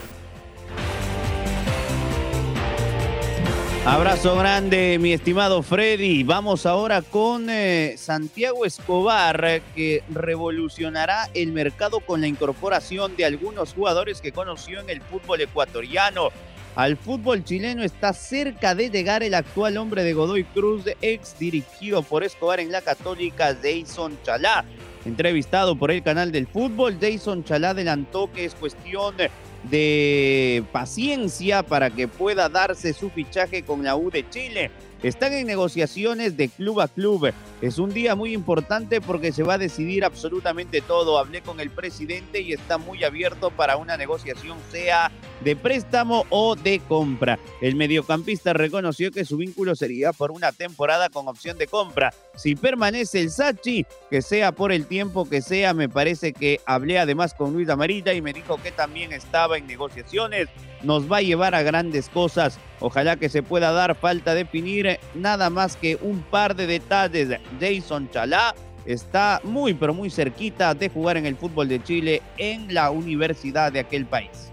Abrazo 3.86 4.36
grande, 4.36 4.98
mi 5.00 5.14
estimado 5.14 5.62
Freddy. 5.62 6.22
Vamos 6.22 6.66
ahora 6.66 7.00
con 7.00 7.48
eh, 7.48 7.94
Santiago 7.96 8.66
Escobar, 8.66 9.62
que 9.74 10.04
revolucionará 10.10 11.30
el 11.32 11.52
mercado 11.52 12.00
con 12.00 12.20
la 12.20 12.26
incorporación 12.26 13.16
de 13.16 13.24
algunos 13.24 13.72
jugadores 13.72 14.20
que 14.20 14.32
conoció 14.32 14.80
en 14.80 14.90
el 14.90 15.00
fútbol 15.00 15.40
ecuatoriano. 15.40 16.28
Al 16.76 16.96
fútbol 16.96 17.42
chileno 17.42 17.82
está 17.82 18.12
cerca 18.12 18.76
de 18.76 18.90
llegar 18.90 19.24
el 19.24 19.34
actual 19.34 19.76
hombre 19.76 20.04
de 20.04 20.12
Godoy 20.12 20.44
Cruz, 20.44 20.84
ex 21.02 21.36
dirigido 21.38 22.02
por 22.02 22.22
Escobar 22.22 22.60
en 22.60 22.70
la 22.70 22.80
Católica, 22.80 23.56
Jason 23.60 24.16
Chalá. 24.22 24.64
Entrevistado 25.04 25.76
por 25.76 25.90
el 25.90 26.02
canal 26.02 26.30
del 26.30 26.46
fútbol, 26.46 26.98
Jason 27.00 27.42
Chalá 27.42 27.70
adelantó 27.70 28.30
que 28.32 28.44
es 28.44 28.54
cuestión 28.54 29.16
de 29.64 30.62
paciencia 30.72 31.64
para 31.64 31.90
que 31.90 32.06
pueda 32.06 32.48
darse 32.48 32.92
su 32.92 33.10
fichaje 33.10 33.62
con 33.62 33.82
la 33.82 33.96
U 33.96 34.10
de 34.10 34.28
Chile. 34.30 34.70
Están 35.02 35.32
en 35.32 35.46
negociaciones 35.46 36.36
de 36.36 36.50
club 36.50 36.80
a 36.80 36.88
club. 36.88 37.32
Es 37.62 37.78
un 37.78 37.92
día 37.94 38.14
muy 38.14 38.34
importante 38.34 39.00
porque 39.00 39.32
se 39.32 39.42
va 39.42 39.54
a 39.54 39.58
decidir 39.58 40.04
absolutamente 40.04 40.82
todo. 40.82 41.18
Hablé 41.18 41.40
con 41.40 41.58
el 41.58 41.70
presidente 41.70 42.42
y 42.42 42.52
está 42.52 42.76
muy 42.76 43.02
abierto 43.02 43.50
para 43.50 43.78
una 43.78 43.96
negociación, 43.96 44.58
sea 44.70 45.10
de 45.42 45.56
préstamo 45.56 46.26
o 46.28 46.54
de 46.54 46.80
compra. 46.80 47.38
El 47.62 47.76
mediocampista 47.76 48.52
reconoció 48.52 49.10
que 49.10 49.24
su 49.24 49.38
vínculo 49.38 49.74
sería 49.74 50.12
por 50.12 50.32
una 50.32 50.52
temporada 50.52 51.08
con 51.08 51.28
opción 51.28 51.56
de 51.56 51.66
compra. 51.66 52.12
Si 52.36 52.54
permanece 52.54 53.20
el 53.20 53.30
Sachi, 53.30 53.86
que 54.10 54.20
sea 54.20 54.52
por 54.52 54.70
el 54.70 54.86
tiempo 54.86 55.26
que 55.26 55.40
sea, 55.40 55.72
me 55.72 55.88
parece 55.88 56.34
que 56.34 56.60
hablé 56.66 56.98
además 56.98 57.32
con 57.32 57.54
Luis 57.54 57.70
Amarita 57.70 58.12
y 58.12 58.20
me 58.20 58.34
dijo 58.34 58.60
que 58.62 58.70
también 58.70 59.12
estaba 59.12 59.56
en 59.56 59.66
negociaciones. 59.66 60.48
Nos 60.82 61.10
va 61.10 61.18
a 61.18 61.22
llevar 61.22 61.54
a 61.54 61.62
grandes 61.62 62.10
cosas. 62.10 62.58
Ojalá 62.80 63.16
que 63.16 63.28
se 63.28 63.42
pueda 63.42 63.72
dar 63.72 63.94
falta 63.94 64.34
definir 64.34 64.98
nada 65.14 65.50
más 65.50 65.76
que 65.76 65.98
un 66.00 66.22
par 66.22 66.56
de 66.56 66.66
detalles. 66.66 67.28
Jason 67.60 68.10
Chalá 68.10 68.54
está 68.86 69.40
muy 69.44 69.74
pero 69.74 69.92
muy 69.92 70.10
cerquita 70.10 70.74
de 70.74 70.88
jugar 70.88 71.18
en 71.18 71.26
el 71.26 71.36
fútbol 71.36 71.68
de 71.68 71.82
Chile 71.82 72.22
en 72.38 72.72
la 72.72 72.90
universidad 72.90 73.70
de 73.70 73.80
aquel 73.80 74.06
país. 74.06 74.50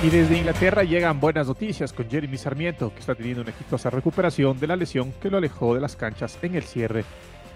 Y 0.00 0.10
desde 0.10 0.38
Inglaterra 0.38 0.84
llegan 0.84 1.18
buenas 1.18 1.48
noticias 1.48 1.92
con 1.92 2.08
Jeremy 2.08 2.38
Sarmiento, 2.38 2.94
que 2.94 3.00
está 3.00 3.16
teniendo 3.16 3.42
una 3.42 3.50
exitosa 3.50 3.90
recuperación 3.90 4.60
de 4.60 4.68
la 4.68 4.76
lesión 4.76 5.12
que 5.20 5.28
lo 5.28 5.38
alejó 5.38 5.74
de 5.74 5.80
las 5.80 5.96
canchas 5.96 6.38
en 6.40 6.54
el 6.54 6.62
cierre 6.62 7.04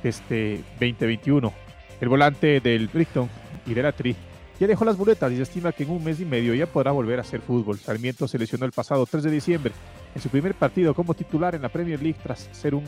de 0.02 0.08
este 0.08 0.56
2021. 0.80 1.52
El 2.00 2.08
volante 2.08 2.58
del 2.58 2.88
Brighton 2.88 3.30
y 3.64 3.74
de 3.74 3.82
la 3.84 3.92
Tri 3.92 4.16
ya 4.62 4.68
dejó 4.68 4.84
las 4.84 4.96
boletas 4.96 5.32
y 5.32 5.40
estima 5.40 5.72
que 5.72 5.82
en 5.82 5.90
un 5.90 6.04
mes 6.04 6.20
y 6.20 6.24
medio 6.24 6.54
ya 6.54 6.66
podrá 6.66 6.92
volver 6.92 7.18
a 7.18 7.22
hacer 7.22 7.40
fútbol. 7.40 7.80
Sarmiento 7.80 8.28
se 8.28 8.38
lesionó 8.38 8.64
el 8.64 8.70
pasado 8.70 9.04
3 9.06 9.24
de 9.24 9.30
diciembre 9.32 9.72
en 10.14 10.22
su 10.22 10.28
primer 10.28 10.54
partido 10.54 10.94
como 10.94 11.14
titular 11.14 11.56
en 11.56 11.62
la 11.62 11.68
Premier 11.68 12.00
League 12.00 12.20
tras 12.22 12.48
ser 12.52 12.76
un 12.76 12.84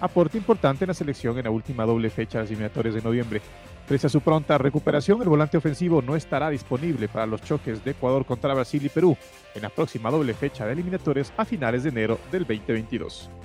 aporte 0.00 0.38
importante 0.38 0.84
en 0.84 0.88
la 0.88 0.94
selección 0.94 1.36
en 1.36 1.44
la 1.44 1.50
última 1.50 1.84
doble 1.84 2.08
fecha 2.08 2.38
de 2.38 2.44
las 2.44 2.50
eliminatorias 2.50 2.94
de 2.94 3.02
noviembre. 3.02 3.42
Pese 3.86 4.06
a 4.06 4.10
su 4.10 4.22
pronta 4.22 4.56
recuperación, 4.56 5.20
el 5.20 5.28
volante 5.28 5.58
ofensivo 5.58 6.00
no 6.00 6.16
estará 6.16 6.48
disponible 6.48 7.06
para 7.06 7.26
los 7.26 7.42
choques 7.42 7.84
de 7.84 7.90
Ecuador 7.90 8.24
contra 8.24 8.54
Brasil 8.54 8.82
y 8.82 8.88
Perú 8.88 9.14
en 9.54 9.60
la 9.60 9.68
próxima 9.68 10.10
doble 10.10 10.32
fecha 10.32 10.64
de 10.64 10.72
eliminatorias 10.72 11.34
a 11.36 11.44
finales 11.44 11.82
de 11.82 11.90
enero 11.90 12.18
del 12.32 12.46
2022. 12.46 13.39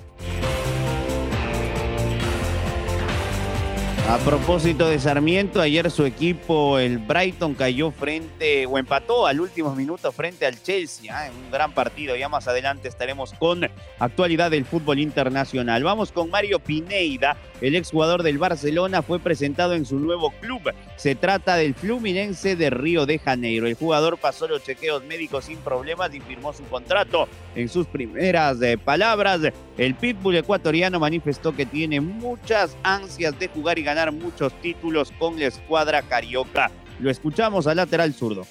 A 4.08 4.20
propósito 4.20 4.88
de 4.88 5.00
Sarmiento, 5.00 5.60
ayer 5.60 5.90
su 5.90 6.06
equipo, 6.06 6.78
el 6.78 7.00
Brighton, 7.00 7.56
cayó 7.56 7.90
frente 7.90 8.68
o 8.68 8.78
empató 8.78 9.26
al 9.26 9.42
último 9.42 9.74
minuto 9.74 10.12
frente 10.12 10.46
al 10.46 10.62
Chelsea. 10.62 11.26
¿eh? 11.26 11.32
Un 11.32 11.50
gran 11.50 11.74
partido. 11.74 12.16
Ya 12.16 12.30
más 12.30 12.48
adelante 12.48 12.88
estaremos 12.88 13.34
con 13.34 13.68
actualidad 13.98 14.52
del 14.52 14.64
fútbol 14.64 15.00
internacional. 15.00 15.84
Vamos 15.84 16.12
con 16.12 16.30
Mario 16.30 16.60
Pineida, 16.60 17.36
el 17.62 17.76
exjugador 17.76 18.22
del 18.22 18.38
Barcelona, 18.38 19.02
fue 19.02 19.20
presentado 19.20 19.74
en 19.74 19.86
su 19.86 19.98
nuevo 19.98 20.30
club. 20.40 20.62
Se 20.98 21.16
trata 21.16 21.56
del 21.56 21.74
Fluminense 21.74 22.56
de 22.56 22.70
Río 22.70 23.08
de 23.08 23.18
Janeiro. 23.18 23.66
El 23.66 23.74
jugador 23.74 24.20
pasó 24.20 24.48
los 24.48 24.64
chequeos 24.64 25.04
médicos 25.04 25.46
sin 25.46 25.58
problemas 25.58 26.14
y 26.14 26.20
firmó 26.20 26.54
su 26.54 26.64
contrato. 26.66 27.28
En 27.56 27.68
sus 27.70 27.88
primeras 27.88 28.62
eh, 28.62 28.78
palabras, 28.78 29.42
el 29.78 29.96
pitbull 29.96 30.36
ecuatoriano 30.36 31.00
manifestó 31.00 31.56
que 31.56 31.66
tiene 31.66 32.02
muchas 32.02 32.78
ansias 32.84 33.38
de 33.40 33.48
jugar 33.48 33.80
y 33.80 33.84
ganar 33.84 33.95
muchos 34.12 34.54
títulos 34.62 35.12
con 35.18 35.40
la 35.40 35.48
escuadra 35.48 36.02
carioca. 36.02 36.70
Lo 37.00 37.10
escuchamos 37.10 37.66
al 37.68 37.78
lateral 37.78 38.14
zurdo. 38.14 38.46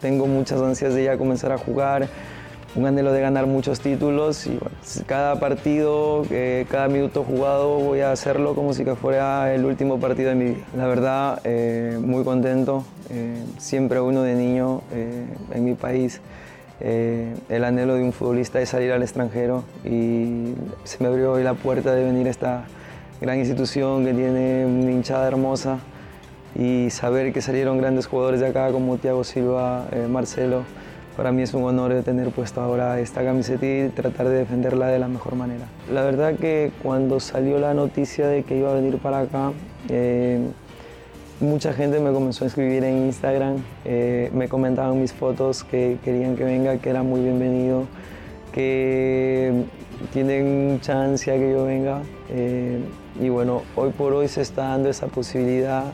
Tengo 0.00 0.26
muchas 0.26 0.60
ansias 0.60 0.94
de 0.94 1.04
ya 1.04 1.18
comenzar 1.18 1.52
a 1.52 1.58
jugar, 1.58 2.08
un 2.74 2.86
anhelo 2.86 3.12
de 3.12 3.20
ganar 3.20 3.46
muchos 3.46 3.80
títulos 3.80 4.46
y 4.46 4.58
cada 5.06 5.38
partido, 5.38 6.26
eh, 6.30 6.66
cada 6.70 6.88
minuto 6.88 7.24
jugado 7.24 7.78
voy 7.78 8.00
a 8.00 8.10
hacerlo 8.10 8.54
como 8.54 8.72
si 8.74 8.84
que 8.84 8.96
fuera 8.96 9.54
el 9.54 9.64
último 9.64 10.00
partido 10.00 10.30
de 10.30 10.34
mi 10.34 10.44
vida. 10.46 10.64
La 10.76 10.86
verdad, 10.86 11.40
eh, 11.44 11.98
muy 12.00 12.24
contento, 12.24 12.84
eh, 13.10 13.42
siempre 13.58 14.00
uno 14.00 14.22
de 14.22 14.34
niño 14.34 14.82
en 15.52 15.64
mi 15.64 15.74
país. 15.74 16.20
el 16.80 17.64
anhelo 17.64 17.94
de 17.94 18.02
un 18.02 18.12
futbolista 18.12 18.60
es 18.60 18.70
salir 18.70 18.92
al 18.92 19.02
extranjero 19.02 19.64
y 19.84 20.54
se 20.82 20.98
me 21.00 21.06
abrió 21.06 21.32
hoy 21.32 21.42
la 21.44 21.54
puerta 21.54 21.94
de 21.94 22.04
venir 22.04 22.26
a 22.26 22.30
esta, 22.30 22.64
gran 23.24 23.38
institución 23.38 24.04
que 24.04 24.12
tiene 24.12 24.66
una 24.66 24.92
hinchada 24.92 25.26
hermosa 25.26 25.78
y 26.54 26.90
saber 26.90 27.32
que 27.32 27.40
salieron 27.40 27.78
grandes 27.78 28.06
jugadores 28.06 28.40
de 28.40 28.48
acá 28.48 28.70
como 28.70 28.98
Thiago 28.98 29.24
Silva, 29.24 29.86
eh, 29.92 30.06
Marcelo, 30.10 30.64
para 31.16 31.32
mí 31.32 31.40
es 31.40 31.54
un 31.54 31.64
honor 31.64 32.02
tener 32.02 32.28
puesto 32.28 32.60
ahora 32.60 33.00
esta 33.00 33.24
camiseta 33.24 33.64
y 33.64 33.88
tratar 33.88 34.28
de 34.28 34.40
defenderla 34.40 34.88
de 34.88 34.98
la 34.98 35.08
mejor 35.08 35.36
manera. 35.36 35.64
La 35.90 36.02
verdad 36.02 36.34
que 36.34 36.70
cuando 36.82 37.18
salió 37.18 37.58
la 37.58 37.72
noticia 37.72 38.28
de 38.28 38.42
que 38.42 38.58
iba 38.58 38.70
a 38.70 38.74
venir 38.74 38.98
para 38.98 39.20
acá, 39.20 39.52
eh, 39.88 40.40
mucha 41.40 41.72
gente 41.72 42.00
me 42.00 42.12
comenzó 42.12 42.44
a 42.44 42.48
escribir 42.48 42.84
en 42.84 43.06
Instagram, 43.06 43.56
eh, 43.86 44.30
me 44.34 44.50
comentaban 44.50 45.00
mis 45.00 45.14
fotos 45.14 45.64
que 45.64 45.96
querían 46.04 46.36
que 46.36 46.44
venga, 46.44 46.76
que 46.76 46.90
era 46.90 47.02
muy 47.02 47.22
bienvenido, 47.22 47.86
que 48.54 49.64
tienen 50.12 50.72
mucha 50.72 51.02
ansia 51.02 51.34
que 51.34 51.50
yo 51.50 51.64
venga. 51.64 52.02
Y 53.20 53.28
bueno, 53.28 53.62
hoy 53.76 53.90
por 53.90 54.12
hoy 54.12 54.28
se 54.28 54.40
está 54.40 54.68
dando 54.68 54.88
esa 54.88 55.08
posibilidad. 55.08 55.92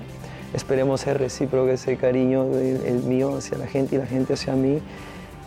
Esperemos 0.55 1.03
ser 1.03 1.19
recíproco 1.19 1.71
ese 1.71 1.97
cariño 1.97 2.45
el 2.55 3.03
mío 3.03 3.37
hacia 3.37 3.57
la 3.57 3.67
gente 3.67 3.97
y 3.97 3.99
la 3.99 4.07
gente 4.07 4.35
hacia 4.35 4.55
mí. 4.55 4.81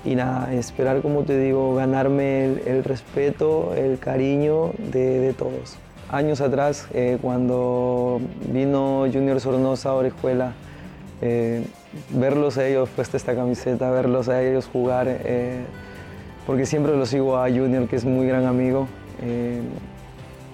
Y 0.05 0.15
nada, 0.15 0.53
esperar, 0.53 1.01
como 1.01 1.23
te 1.23 1.37
digo, 1.39 1.75
ganarme 1.75 2.45
el, 2.65 2.83
respeto, 2.83 3.73
el 3.75 3.99
cariño 3.99 4.71
de, 4.91 5.33
todos. 5.37 5.77
Años 6.09 6.41
atrás, 6.41 6.87
eh, 6.93 7.17
cuando 7.21 8.19
vino 8.51 9.05
Junior 9.11 9.39
Sornosa 9.39 9.89
a 9.89 9.93
Orejuela, 9.93 10.53
eh, 11.21 11.65
verlos 12.09 12.57
a 12.57 12.67
ellos 12.67 12.89
puesta 12.89 13.15
esta 13.15 13.33
camiseta, 13.33 13.89
verlos 13.91 14.27
a 14.27 14.43
ellos 14.43 14.67
jugar, 14.71 15.07
eh, 15.07 15.63
porque 16.45 16.65
siempre 16.65 16.95
lo 16.95 17.05
sigo 17.05 17.37
a 17.37 17.49
Junior, 17.49 17.87
que 17.87 17.95
es 17.95 18.05
muy 18.05 18.27
gran 18.27 18.45
amigo. 18.45 18.87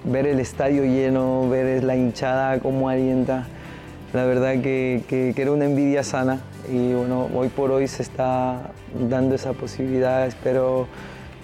Ver 0.05 0.25
el 0.27 0.39
estadio 0.39 0.83
lleno, 0.83 1.49
ver 1.49 1.83
la 1.83 1.95
hinchada 1.95 2.59
cómo 2.59 2.87
alienta, 2.87 3.47
la 4.13 4.25
verdad 4.25 4.53
que, 4.61 5.33
era 5.37 5.51
una 5.51 5.65
envidia 5.65 6.03
sana 6.03 6.41
y 6.71 6.93
bueno, 6.93 7.29
hoy 7.35 7.49
por 7.49 7.69
hoy 7.71 7.87
se 7.87 8.01
está 8.01 8.71
dando 9.07 9.35
esa 9.35 9.53
posibilidad, 9.53 10.25
espero 10.25 10.87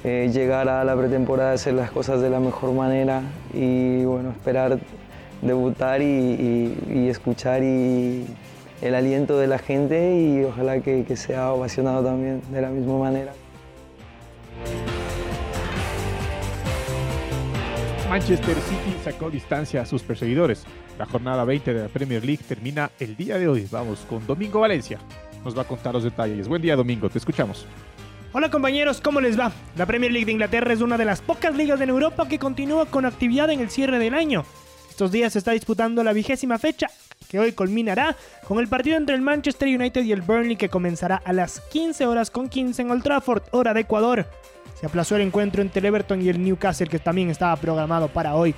eh, 0.04 0.32
llegar 0.34 0.68
a 0.68 0.84
la 0.84 0.96
pretemporada, 0.96 1.54
hacer 1.54 1.76
las 1.76 1.92
cosas 1.92 2.22
de 2.22 2.30
la 2.32 2.40
mejor 2.40 2.72
manera 2.72 3.22
y 3.54 4.04
bueno, 4.06 4.32
esperar 4.32 4.80
debutar 5.44 6.02
y, 6.02 7.08
escuchar 7.08 7.62
y 7.62 8.26
el 8.82 8.96
aliento 8.96 9.38
de 9.38 9.46
la 9.46 9.60
gente 9.60 10.18
y 10.20 10.44
ojalá 10.44 10.80
que 10.80 11.16
sea 11.16 11.52
ovacionado 11.54 12.04
también 12.04 12.42
de 12.52 12.62
la 12.62 12.70
misma 12.70 12.98
manera. 12.98 13.32
Manchester 18.10 18.56
City 18.56 18.96
sacó 19.04 19.30
distancia 19.30 19.82
a 19.82 19.86
sus 19.86 20.02
perseguidores. 20.04 20.64
La 20.98 21.06
jornada 21.06 21.44
20 21.44 21.74
de 21.74 21.82
la 21.82 21.90
Premier 21.90 22.24
League 22.24 22.44
termina 22.48 22.92
el 23.00 23.18
día 23.18 23.38
de 23.38 23.48
hoy. 23.48 23.68
Vamos 23.70 24.06
con 24.08 24.26
Domingo 24.26 24.62
Valencia. 24.62 25.00
Nos 25.44 25.58
va 25.58 25.64
a 25.64 25.68
contar 25.68 25.94
los 25.94 26.04
detalles. 26.04 26.48
Buen 26.48 26.62
día, 26.62 26.76
Domingo. 26.76 27.10
Te 27.10 27.18
escuchamos. 27.18 27.66
Hola 28.32 28.52
compañeros, 28.52 29.00
¿cómo 29.00 29.22
les 29.22 29.40
va? 29.40 29.52
La 29.78 29.86
Premier 29.86 30.12
League 30.12 30.26
de 30.26 30.34
Inglaterra 30.34 30.74
es 30.74 30.82
una 30.82 30.98
de 30.98 31.06
las 31.06 31.22
pocas 31.22 31.56
ligas 31.56 31.80
en 31.80 31.90
Europa 31.90 32.28
que 32.28 32.38
continúa 32.38 32.86
con 32.86 33.06
actividad 33.06 33.50
en 33.50 33.62
el 33.62 33.70
cierre 33.70 33.98
del 33.98 34.14
año. 34.14 34.46
Estos 34.90 35.12
días 35.12 35.34
se 35.34 35.40
está 35.40 35.52
disputando 35.52 36.04
la 36.04 36.14
vigésima 36.14 36.58
fecha, 36.58 36.88
que 37.30 37.40
hoy 37.40 37.54
culminará 37.54 38.16
con 38.48 38.60
el 38.60 38.68
partido 38.68 38.98
entre 38.98 39.16
el 39.16 39.22
Manchester 39.22 39.68
United 39.68 40.04
y 40.04 40.12
el 40.12 40.22
Burnley 40.22 40.58
que 40.58 40.70
comenzará 40.70 41.16
a 41.16 41.34
las 41.34 41.62
15 41.62 42.06
horas 42.06 42.30
con 42.30 42.50
15 42.50 42.82
en 42.82 42.92
Old 42.92 43.04
Trafford, 43.04 43.44
hora 43.52 43.74
de 43.74 43.82
Ecuador. 43.82 44.26
Se 44.76 44.86
aplazó 44.86 45.16
el 45.16 45.22
encuentro 45.24 45.62
entre 45.62 45.80
el 45.80 45.86
Everton 45.86 46.22
y 46.22 46.30
el 46.30 46.44
Newcastle 46.44 46.88
que 46.88 47.00
también 47.00 47.30
estaba 47.30 47.56
programado 47.56 48.08
para 48.10 48.36
hoy. 48.36 48.54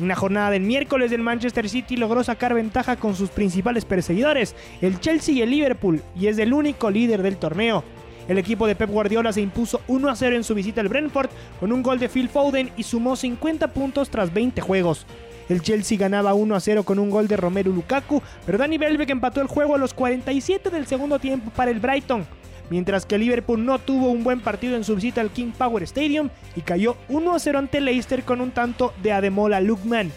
En 0.00 0.08
la 0.08 0.16
jornada 0.16 0.50
del 0.50 0.62
miércoles 0.62 1.12
el 1.12 1.20
Manchester 1.20 1.68
City 1.68 1.96
logró 1.96 2.24
sacar 2.24 2.54
ventaja 2.54 2.96
con 2.96 3.14
sus 3.14 3.30
principales 3.30 3.84
perseguidores, 3.84 4.56
el 4.80 4.98
Chelsea 5.00 5.34
y 5.34 5.42
el 5.42 5.50
Liverpool, 5.50 6.02
y 6.18 6.26
es 6.26 6.38
el 6.38 6.52
único 6.52 6.90
líder 6.90 7.22
del 7.22 7.36
torneo. 7.36 7.84
El 8.28 8.38
equipo 8.38 8.66
de 8.66 8.74
Pep 8.74 8.90
Guardiola 8.90 9.32
se 9.32 9.40
impuso 9.40 9.80
1 9.88 10.08
a 10.08 10.16
0 10.16 10.36
en 10.36 10.44
su 10.44 10.54
visita 10.54 10.80
al 10.80 10.88
Brentford 10.88 11.30
con 11.60 11.72
un 11.72 11.82
gol 11.82 11.98
de 11.98 12.08
Phil 12.08 12.28
Foden 12.28 12.70
y 12.76 12.84
sumó 12.84 13.16
50 13.16 13.68
puntos 13.68 14.10
tras 14.10 14.32
20 14.32 14.60
juegos. 14.60 15.06
El 15.48 15.60
Chelsea 15.60 15.98
ganaba 15.98 16.34
1 16.34 16.54
a 16.54 16.60
0 16.60 16.84
con 16.84 16.98
un 16.98 17.10
gol 17.10 17.28
de 17.28 17.36
Romelu 17.36 17.72
Lukaku, 17.72 18.22
pero 18.46 18.58
Danny 18.58 18.78
Welbeck 18.78 19.10
empató 19.10 19.40
el 19.40 19.48
juego 19.48 19.74
a 19.74 19.78
los 19.78 19.92
47 19.92 20.70
del 20.70 20.86
segundo 20.86 21.18
tiempo 21.18 21.50
para 21.50 21.70
el 21.70 21.80
Brighton. 21.80 22.24
Mientras 22.70 23.06
que 23.06 23.18
Liverpool 23.18 23.64
no 23.64 23.78
tuvo 23.78 24.10
un 24.10 24.24
buen 24.24 24.40
partido 24.40 24.76
en 24.76 24.84
su 24.84 24.94
visita 24.94 25.20
al 25.20 25.30
King 25.30 25.52
Power 25.56 25.82
Stadium 25.82 26.30
y 26.56 26.62
cayó 26.62 26.96
1 27.08 27.34
a 27.34 27.38
0 27.38 27.58
ante 27.58 27.80
Leicester 27.80 28.22
con 28.22 28.40
un 28.40 28.50
tanto 28.50 28.92
de 29.02 29.12
Ademola 29.12 29.60
Lookman. 29.60 30.10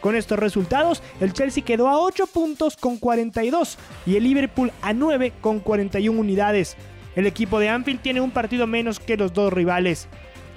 Con 0.00 0.16
estos 0.16 0.38
resultados, 0.38 1.02
el 1.20 1.32
Chelsea 1.34 1.64
quedó 1.64 1.88
a 1.88 1.98
8 1.98 2.26
puntos 2.26 2.76
con 2.76 2.96
42 2.96 3.76
y 4.06 4.16
el 4.16 4.24
Liverpool 4.24 4.72
a 4.80 4.94
9 4.94 5.32
con 5.40 5.60
41 5.60 6.18
unidades. 6.18 6.76
El 7.16 7.26
equipo 7.26 7.58
de 7.58 7.68
Anfield 7.68 8.00
tiene 8.00 8.20
un 8.20 8.30
partido 8.30 8.66
menos 8.66 8.98
que 8.98 9.16
los 9.16 9.34
dos 9.34 9.52
rivales. 9.52 10.08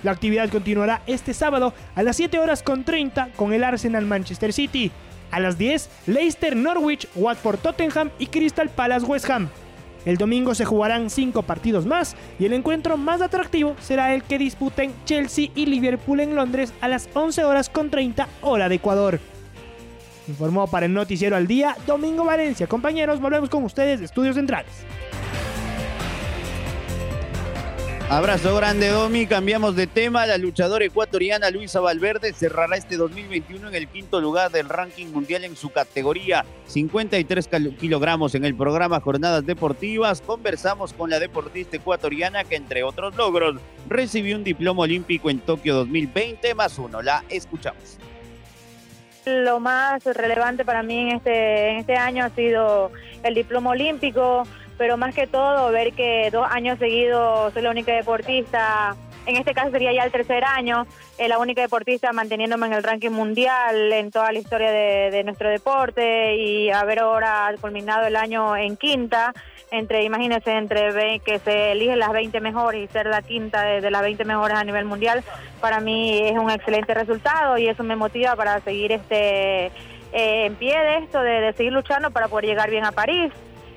La 0.03 0.11
actividad 0.11 0.49
continuará 0.49 1.01
este 1.07 1.33
sábado 1.33 1.73
a 1.95 2.03
las 2.03 2.17
7 2.17 2.39
horas 2.39 2.63
con 2.63 2.83
30 2.83 3.29
con 3.35 3.53
el 3.53 3.63
Arsenal 3.63 4.05
Manchester 4.05 4.53
City. 4.53 4.91
A 5.31 5.39
las 5.39 5.57
10, 5.57 5.89
Leicester 6.07 6.55
Norwich, 6.55 7.07
Watford 7.15 7.59
Tottenham 7.59 8.11
y 8.19 8.27
Crystal 8.27 8.69
Palace 8.69 9.05
West 9.05 9.29
Ham. 9.29 9.49
El 10.05 10.17
domingo 10.17 10.53
se 10.53 10.65
jugarán 10.65 11.09
5 11.09 11.43
partidos 11.43 11.85
más 11.85 12.15
y 12.39 12.45
el 12.45 12.53
encuentro 12.53 12.97
más 12.97 13.21
atractivo 13.21 13.75
será 13.79 14.13
el 14.13 14.23
que 14.23 14.37
disputen 14.37 14.93
Chelsea 15.05 15.49
y 15.55 15.65
Liverpool 15.65 16.19
en 16.19 16.35
Londres 16.35 16.73
a 16.81 16.87
las 16.87 17.09
11 17.13 17.43
horas 17.45 17.69
con 17.69 17.89
30 17.89 18.27
hora 18.41 18.67
de 18.67 18.75
Ecuador. 18.75 19.19
Informó 20.27 20.67
para 20.67 20.85
el 20.85 20.93
Noticiero 20.93 21.35
al 21.35 21.47
Día 21.47 21.75
Domingo 21.85 22.25
Valencia. 22.25 22.67
Compañeros, 22.67 23.19
volvemos 23.19 23.49
con 23.49 23.63
ustedes 23.63 23.99
de 23.99 24.05
Estudios 24.05 24.35
Centrales. 24.35 24.71
Abrazo 28.09 28.55
grande, 28.55 28.89
Domi. 28.89 29.25
Cambiamos 29.25 29.75
de 29.75 29.87
tema. 29.87 30.25
La 30.25 30.37
luchadora 30.37 30.85
ecuatoriana 30.85 31.49
Luisa 31.49 31.79
Valverde 31.79 32.33
cerrará 32.33 32.75
este 32.75 32.97
2021 32.97 33.69
en 33.69 33.75
el 33.75 33.87
quinto 33.87 34.21
lugar 34.21 34.51
del 34.51 34.69
ranking 34.69 35.07
mundial 35.07 35.45
en 35.45 35.55
su 35.55 35.71
categoría, 35.71 36.45
53 36.67 37.49
kilogramos 37.79 38.35
en 38.35 38.45
el 38.45 38.55
programa 38.55 38.99
Jornadas 38.99 39.45
Deportivas. 39.45 40.21
Conversamos 40.21 40.93
con 40.93 41.09
la 41.09 41.19
deportista 41.19 41.77
ecuatoriana 41.77 42.43
que, 42.43 42.55
entre 42.55 42.83
otros 42.83 43.15
logros, 43.15 43.55
recibió 43.87 44.35
un 44.35 44.43
diploma 44.43 44.83
olímpico 44.83 45.29
en 45.29 45.39
Tokio 45.39 45.73
2020 45.73 46.53
más 46.55 46.77
uno. 46.77 47.01
La 47.01 47.23
escuchamos. 47.29 47.97
Lo 49.25 49.59
más 49.59 50.03
relevante 50.05 50.65
para 50.65 50.83
mí 50.83 50.99
en 50.99 51.15
este, 51.17 51.69
en 51.69 51.77
este 51.77 51.95
año 51.95 52.25
ha 52.25 52.29
sido 52.29 52.91
el 53.23 53.33
diploma 53.33 53.71
olímpico 53.71 54.43
pero 54.77 54.97
más 54.97 55.13
que 55.13 55.27
todo 55.27 55.71
ver 55.71 55.93
que 55.93 56.29
dos 56.31 56.47
años 56.49 56.79
seguidos 56.79 57.53
soy 57.53 57.61
la 57.61 57.71
única 57.71 57.93
deportista, 57.93 58.95
en 59.25 59.37
este 59.37 59.53
caso 59.53 59.71
sería 59.71 59.93
ya 59.93 60.03
el 60.03 60.11
tercer 60.11 60.43
año, 60.43 60.85
eh, 61.17 61.27
la 61.27 61.37
única 61.37 61.61
deportista 61.61 62.11
manteniéndome 62.11 62.67
en 62.67 62.73
el 62.73 62.83
ranking 62.83 63.11
mundial 63.11 63.93
en 63.93 64.11
toda 64.11 64.31
la 64.31 64.39
historia 64.39 64.71
de, 64.71 65.23
nuestro 65.23 65.49
deporte 65.49 66.35
y 66.35 66.69
haber 66.69 66.99
ahora 66.99 67.53
culminado 67.61 68.05
el 68.05 68.15
año 68.15 68.57
en 68.57 68.75
quinta, 68.75 69.33
entre, 69.71 70.03
imagínense, 70.03 70.51
entre 70.51 71.19
que 71.19 71.39
se 71.39 71.71
eligen 71.71 71.99
las 71.99 72.11
20 72.11 72.39
mejores 72.41 72.83
y 72.83 72.91
ser 72.91 73.05
la 73.05 73.21
quinta 73.21 73.63
de, 73.63 73.89
las 73.89 74.01
20 74.01 74.25
mejores 74.25 74.57
a 74.57 74.63
nivel 74.63 74.85
mundial, 74.85 75.23
para 75.61 75.79
mí 75.79 76.19
es 76.23 76.37
un 76.37 76.51
excelente 76.51 76.93
resultado 76.93 77.57
y 77.57 77.67
eso 77.67 77.83
me 77.83 77.95
motiva 77.95 78.35
para 78.35 78.59
seguir 78.59 78.91
este 78.91 79.67
eh, 79.67 80.45
en 80.45 80.55
pie 80.55 80.77
de 80.77 80.97
esto, 80.97 81.21
de 81.21 81.53
seguir 81.53 81.71
luchando 81.71 82.11
para 82.11 82.27
poder 82.27 82.45
llegar 82.45 82.69
bien 82.69 82.85
a 82.85 82.91
París. 82.91 83.31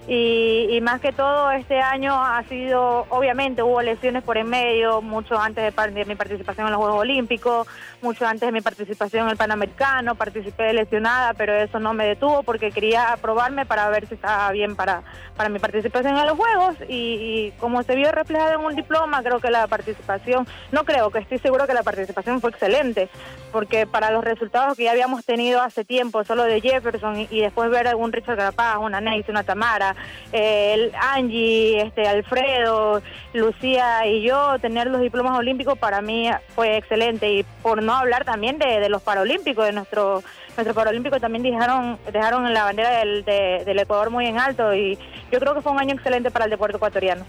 Y, 0.09 0.79
más 0.83 1.01
que 1.01 1.11
todo 1.11 1.51
este 1.51 1.81
año 1.81 2.15
ha 2.15 2.41
sido, 2.45 3.07
obviamente 3.09 3.63
hubo 3.65 3.83
lesiones 3.83 4.23
por 4.23 4.37
en 4.37 4.49
medio, 4.49 5.03
mucho 5.03 5.37
antes 5.37 5.75
de, 5.75 6.05
mi 6.05 6.15
participación 6.15 6.67
en 6.67 6.73
los 6.73 6.81
Juegos 6.81 7.01
Olímpicos, 7.01 7.67
mucho 8.03 8.25
antes 8.25 8.43
de 8.43 8.53
mi 8.53 8.61
participación 8.61 9.25
en 9.25 9.31
el 9.31 9.37
Panamericano, 9.37 10.15
participé 10.15 10.73
lesionada, 10.73 11.35
pero 11.35 11.55
eso 11.55 11.81
no 11.81 11.93
me 11.93 12.07
detuvo 12.07 12.45
porque 12.45 12.71
quería 12.71 13.15
aprobarme 13.15 13.67
para 13.67 13.89
ver 13.91 14.07
si 14.07 14.15
estaba 14.15 14.53
bien 14.53 14.77
para, 14.77 15.03
para 15.37 15.49
mi 15.49 15.59
participación 15.59 16.17
en 16.17 16.27
los 16.27 16.37
Juegos. 16.37 16.77
Y, 16.89 17.53
como 17.59 17.83
se 17.83 17.97
vio 17.97 18.13
reflejado 18.13 18.61
en 18.61 18.65
un 18.65 18.77
diploma, 18.77 19.25
creo 19.25 19.41
que 19.41 19.51
la 19.51 19.67
participación, 19.67 20.47
no 20.71 20.85
creo, 20.85 21.11
que 21.11 21.19
estoy 21.19 21.39
seguro 21.39 21.67
que 21.67 21.75
la 21.75 21.83
participación 21.83 22.41
fue 22.41 22.51
excelente, 22.51 23.09
porque 23.51 23.89
para 23.89 24.13
los 24.13 24.23
resultados 24.23 24.77
que 24.77 24.85
ya 24.85 24.93
habíamos 24.93 25.25
tenido 25.25 25.63
hace 25.63 25.85
tiempo, 25.85 26.23
solo 26.23 26.45
de 26.45 26.61
Jefferson 26.61 27.27
y, 27.29 27.41
después 27.41 27.71
ver 27.71 27.89
a 27.89 27.97
un 27.97 28.13
Richard 28.13 28.37
Capaz, 28.37 28.79
una 28.79 29.01
Neis, 29.01 29.29
una 29.29 29.43
Tamara, 29.43 29.96
el 30.33 30.93
Angie, 31.01 31.83
este, 31.83 32.07
Alfredo, 32.07 33.03
Lucía 33.33 34.07
y 34.07 34.23
yo, 34.23 34.59
tener 34.59 34.89
los 34.89 35.01
diplomas 35.01 35.39
olímpicos 35.39 35.79
para 35.79 36.01
mí 36.01 36.29
fue 36.55 36.77
excelente 36.77 37.31
y 37.31 37.45
por 37.63 37.83
no 37.83 37.95
hablar 37.95 38.25
también 38.25 38.59
de, 38.59 38.89
los 38.89 39.03
paralímpicos, 39.03 39.67
de 39.67 39.73
nuestro 39.73 40.23
nuestro 40.57 40.75
paralímpico 40.75 41.21
también 41.21 41.43
dejaron 41.43 41.99
dejaron 42.11 42.51
la 42.55 42.65
bandera 42.65 42.99
del, 43.01 43.25
del 43.25 43.79
Ecuador 43.79 44.09
muy 44.09 44.27
en 44.27 44.39
alto 44.39 44.75
y 44.75 44.99
yo 45.31 45.39
creo 45.39 45.55
que 45.55 45.61
fue 45.61 45.73
un 45.73 45.81
año 45.81 45.95
excelente 45.95 46.31
para 46.31 46.47
el 46.47 46.51
deporte 46.51 46.77
ecuatoriano. 46.77 47.25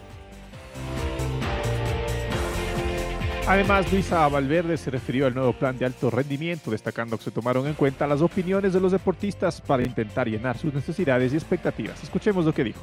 Además, 3.47 3.89
Luisa 3.93 4.27
Valverde 4.27 4.75
se 4.75 4.91
refirió 4.91 5.25
al 5.25 5.33
nuevo 5.33 5.53
plan 5.53 5.77
de 5.77 5.85
alto 5.85 6.09
rendimiento, 6.09 6.69
destacando 6.69 7.17
que 7.17 7.23
se 7.23 7.31
tomaron 7.31 7.65
en 7.65 7.75
cuenta 7.75 8.05
las 8.05 8.21
opiniones 8.21 8.73
de 8.73 8.81
los 8.81 8.91
deportistas 8.91 9.61
para 9.61 9.83
intentar 9.83 10.27
llenar 10.27 10.57
sus 10.57 10.73
necesidades 10.73 11.31
y 11.31 11.37
expectativas. 11.37 12.03
Escuchemos 12.03 12.43
lo 12.43 12.53
que 12.53 12.65
dijo. 12.65 12.81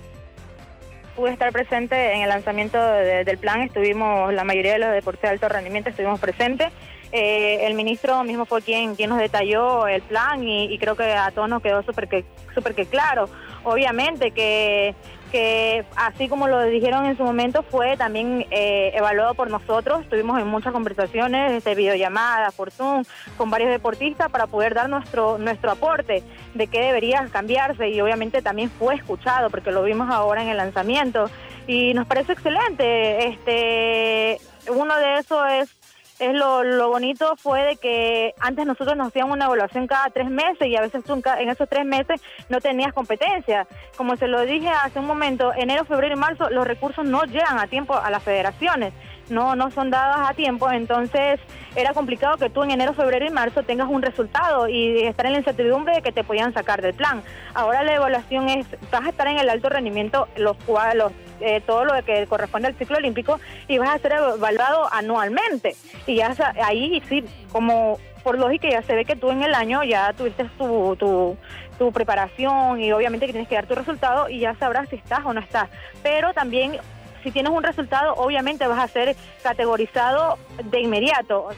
Pude 1.17 1.33
estar 1.33 1.53
presente 1.53 2.15
en 2.15 2.23
el 2.23 2.31
lanzamiento 2.31 2.79
del 2.83 3.37
plan, 3.37 3.61
estuvimos, 3.61 4.33
la 4.33 4.43
mayoría 4.45 4.73
de 4.73 4.79
los 4.79 4.93
deportes 4.93 5.21
de 5.21 5.29
alto 5.29 5.51
rendimiento 5.51 5.91
estuvimos 5.91 6.19
presentes. 6.19 6.73
Eh, 7.13 7.67
el 7.67 7.75
ministro 7.75 8.25
mismo 8.25 8.47
fue 8.47 8.63
quien, 8.63 8.97
quien 8.97 9.11
nos 9.11 9.19
detalló 9.19 9.87
el 9.87 10.01
plan 10.01 10.49
y, 10.49 10.79
creo 10.79 10.97
que 10.97 11.13
a 11.13 11.31
todos 11.31 11.49
nos 11.49 11.61
quedó 11.61 11.83
súper 11.83 12.09
que, 12.09 12.25
super 12.55 12.75
que 12.75 12.87
claro. 12.87 13.29
Obviamente 13.65 14.31
que 14.31 14.95
que 15.35 15.85
así 15.97 16.29
como 16.29 16.47
lo 16.47 16.63
dijeron 16.63 17.07
en 17.07 17.17
su 17.17 17.25
momento 17.25 17.65
fue 17.65 17.97
también 17.97 18.47
eh, 18.53 18.93
evaluado 18.95 19.35
por 19.35 19.51
nosotros. 19.51 20.03
Estuvimos 20.03 20.41
en 20.41 20.47
muchas 20.47 20.73
conversaciones, 20.73 21.51
este, 21.51 21.75
videollamadas, 21.75 22.55
por 22.55 22.71
Zoom, 22.71 23.03
con 23.37 23.51
varios 23.51 23.71
deportistas 23.71 24.31
para 24.31 24.47
poder 24.47 24.75
dar 24.75 24.89
nuestro, 24.89 25.37
nuestro 25.39 25.73
aporte 25.73 26.23
de 26.55 26.67
qué 26.69 26.83
debería 26.83 27.29
cambiarse 27.33 27.89
y 27.89 28.01
obviamente 28.01 28.43
también 28.43 28.71
fue 28.71 28.95
escuchado 28.95 29.51
porque 29.51 29.73
lo 29.73 29.83
vimos 29.83 30.09
ahora 30.09 30.41
en 30.41 30.51
el 30.51 30.57
lanzamiento 30.57 31.29
y 31.67 31.95
nos 31.95 32.07
parece 32.07 32.35
excelente. 32.35 33.27
Este, 33.27 34.39
uno 34.71 34.97
de 34.97 35.19
esos 35.19 35.45
es 35.51 35.84
es 36.19 36.33
lo, 36.33 36.63
lo 36.63 36.91
bonito 36.91 37.35
fue 37.37 37.63
de 37.63 37.77
que 37.77 38.35
antes 38.41 38.67
nosotros 38.67 38.97
nos 38.97 39.09
hacíamos 39.09 39.35
una 39.35 39.47
evaluación 39.47 39.87
cada 39.87 40.11
tres 40.11 40.31
meses 40.31 40.69
y 40.69 40.77
a 40.77 40.81
veces 40.81 41.03
en 41.39 41.49
esos 41.49 41.69
tres 41.69 41.85
meses 41.85 42.21
no 42.49 42.61
tenías 42.61 42.93
competencia. 42.93 43.67
Como 43.97 44.17
se 44.17 44.29
lo 44.29 44.43
dije 44.43 44.69
hace 44.69 44.99
un 45.01 45.07
momento, 45.07 45.53
enero, 45.55 45.85
febrero 45.85 46.15
y 46.15 46.19
marzo 46.19 46.51
los 46.51 46.67
recursos 46.67 47.05
no 47.05 47.25
llegan 47.25 47.59
a 47.59 47.67
tiempo 47.67 47.95
a 47.95 48.11
las 48.11 48.23
federaciones, 48.23 48.93
no, 49.29 49.57
no 49.57 49.71
son 49.71 49.91
dadas 49.91 50.31
a 50.31 50.35
tiempo, 50.35 50.71
entonces 50.71 51.41
era 51.75 51.93
complicado 51.93 52.37
que 52.37 52.51
tú 52.51 52.63
en 52.63 52.71
enero, 52.71 52.95
febrero 52.95 53.27
y 53.27 53.31
marzo 53.31 53.63
tengas 53.63 53.89
un 53.89 54.03
resultado 54.03 54.69
y 54.69 55.03
estar 55.07 55.27
en 55.27 55.33
la 55.33 55.39
incertidumbre 55.39 55.97
de 55.97 56.03
que 56.03 56.13
te 56.13 56.23
podían 56.23 56.53
sacar 56.53 56.83
del 56.83 56.95
plan. 56.95 57.23
Ahora 57.55 57.83
la 57.83 57.95
evaluación 57.95 58.49
es, 58.49 58.67
vas 58.93 59.05
a 59.05 59.09
estar 59.09 59.27
en 59.27 59.39
el 59.39 59.49
alto 59.49 59.69
rendimiento 59.69 60.29
los, 60.37 60.57
los 60.95 61.13
eh, 61.41 61.61
todo 61.67 61.85
lo 61.85 62.05
que 62.05 62.27
corresponde 62.27 62.69
al 62.69 62.75
ciclo 62.75 62.97
olímpico 62.97 63.41
y 63.69 63.79
vas 63.79 63.91
a 63.91 63.99
ser 63.99 64.13
evaluado 64.13 64.89
anualmente. 64.93 65.77
Y 66.07 66.17
ya 66.17 66.35
ahí 66.63 67.03
sí, 67.09 67.25
como 67.53 67.99
por 68.23 68.39
lógica 68.39 68.69
ya 68.69 68.83
se 68.83 68.95
ve 68.95 69.05
que 69.05 69.17
tú 69.17 69.31
en 69.31 69.43
el 69.43 69.55
año 69.55 69.85
ya 69.85 70.13
tuviste 70.15 70.45
tu, 70.57 70.97
tu, 70.97 71.37
tu 71.79 71.93
preparación 71.93 72.81
y 72.81 72.93
obviamente 72.93 73.27
que 73.27 73.33
tienes 73.33 73.49
que 73.49 73.55
dar 73.55 73.67
tu 73.67 73.75
resultado 73.75 74.29
y 74.29 74.41
ya 74.41 74.55
sabrás 74.55 74.89
si 74.89 74.97
estás 74.97 75.21
o 75.25 75.33
no 75.33 75.41
estás. 75.41 75.69
Pero 76.03 76.33
también 76.33 76.79
si 77.23 77.31
tienes 77.31 77.53
un 77.53 77.63
resultado, 77.63 78.15
obviamente 78.15 78.67
vas 78.67 78.79
a 78.79 78.89
ser 78.89 79.17
categorizado 79.43 80.39
de 80.65 80.81
inmediato. 80.81 81.49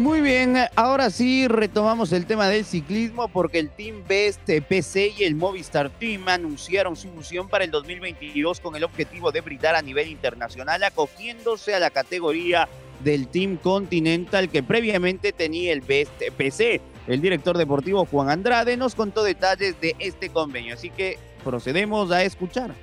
Muy 0.00 0.22
bien, 0.22 0.56
ahora 0.76 1.10
sí 1.10 1.46
retomamos 1.46 2.10
el 2.12 2.24
tema 2.24 2.48
del 2.48 2.64
ciclismo 2.64 3.28
porque 3.28 3.58
el 3.58 3.68
Team 3.68 4.02
Best 4.08 4.40
PC 4.66 5.12
y 5.18 5.24
el 5.24 5.34
Movistar 5.34 5.90
Team 5.90 6.26
anunciaron 6.26 6.96
su 6.96 7.10
fusión 7.10 7.50
para 7.50 7.64
el 7.64 7.70
2022 7.70 8.60
con 8.60 8.74
el 8.76 8.84
objetivo 8.84 9.30
de 9.30 9.42
brindar 9.42 9.74
a 9.74 9.82
nivel 9.82 10.08
internacional 10.08 10.82
acogiéndose 10.84 11.74
a 11.74 11.78
la 11.78 11.90
categoría 11.90 12.66
del 13.04 13.28
Team 13.28 13.58
Continental 13.58 14.48
que 14.48 14.62
previamente 14.62 15.32
tenía 15.32 15.70
el 15.70 15.82
Best 15.82 16.18
PC. 16.34 16.80
El 17.06 17.20
director 17.20 17.58
deportivo 17.58 18.06
Juan 18.06 18.30
Andrade 18.30 18.78
nos 18.78 18.94
contó 18.94 19.22
detalles 19.22 19.78
de 19.82 19.96
este 19.98 20.30
convenio, 20.30 20.76
así 20.76 20.88
que 20.88 21.18
procedemos 21.44 22.10
a 22.10 22.24
escuchar. 22.24 22.74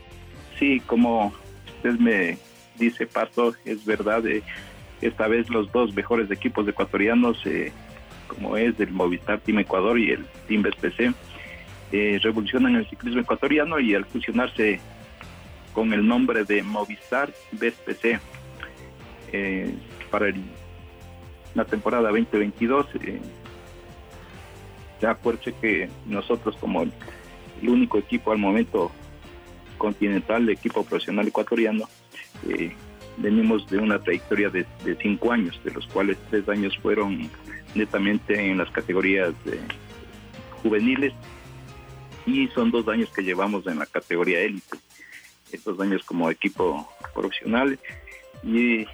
Sí, 0.60 0.82
como 0.82 1.34
usted 1.78 1.94
me 1.94 2.38
dice, 2.78 3.08
Paso, 3.08 3.56
es 3.66 3.84
verdad. 3.84 4.24
Eh, 4.28 4.44
esta 5.02 5.28
vez 5.28 5.50
los 5.50 5.72
dos 5.72 5.94
mejores 5.94 6.30
equipos 6.32 6.68
ecuatorianos, 6.68 7.46
eh, 7.46 7.72
como 8.28 8.58
es 8.58 8.80
el 8.80 8.92
Movistar 8.92 9.40
Team 9.40 9.60
Ecuador 9.60 10.00
y 10.00 10.12
el 10.12 10.26
Team 10.48 10.64
BSPC, 10.64 11.14
eh, 11.92 12.20
revolucionan 12.22 12.76
el 12.76 12.90
ciclismo 12.90 13.22
ecuatoriano 13.22 13.80
y 13.80 13.94
al 13.96 14.06
fusionarse 14.06 14.80
con 15.74 15.94
el 15.94 16.06
nombre 16.06 16.44
de 16.44 16.64
Movistar 16.64 17.32
BSPC 17.52 18.20
eh, 19.32 19.74
para 20.10 20.34
la 21.54 21.66
temporada 21.66 22.10
2022, 22.10 22.88
eh, 23.04 23.20
ya 25.02 25.12
acuérdese 25.12 25.54
que 25.54 25.90
nosotros 26.06 26.56
como 26.58 26.84
el, 26.84 26.92
único 27.64 27.98
equipo 27.98 28.32
al 28.32 28.38
momento 28.38 28.92
continental, 29.78 30.46
de 30.46 30.54
equipo 30.54 30.84
profesional 30.84 31.28
ecuatoriano, 31.28 31.88
eh, 32.48 32.76
venimos 33.18 33.68
de 33.68 33.80
una 33.80 34.00
trayectoria 34.00 34.50
de, 34.50 34.66
cinco 35.02 35.32
años, 35.32 35.60
de 35.64 35.72
los 35.72 35.86
cuales 35.88 36.18
tres 36.30 36.48
años 36.50 36.78
fueron 36.78 37.30
netamente 37.76 38.50
en 38.50 38.58
las 38.58 38.70
categorías 38.72 39.34
juveniles 40.62 41.14
y 42.26 42.48
son 42.50 42.72
dos 42.72 42.88
años 42.88 43.10
que 43.10 43.24
llevamos 43.24 43.66
en 43.68 43.80
la 43.80 43.86
categoría 43.86 44.42
élite. 44.42 44.78
Estos 45.52 45.80
años 45.80 46.04
como 46.04 46.30
equipo 46.30 46.88
profesional 47.14 47.80
y 48.44 48.86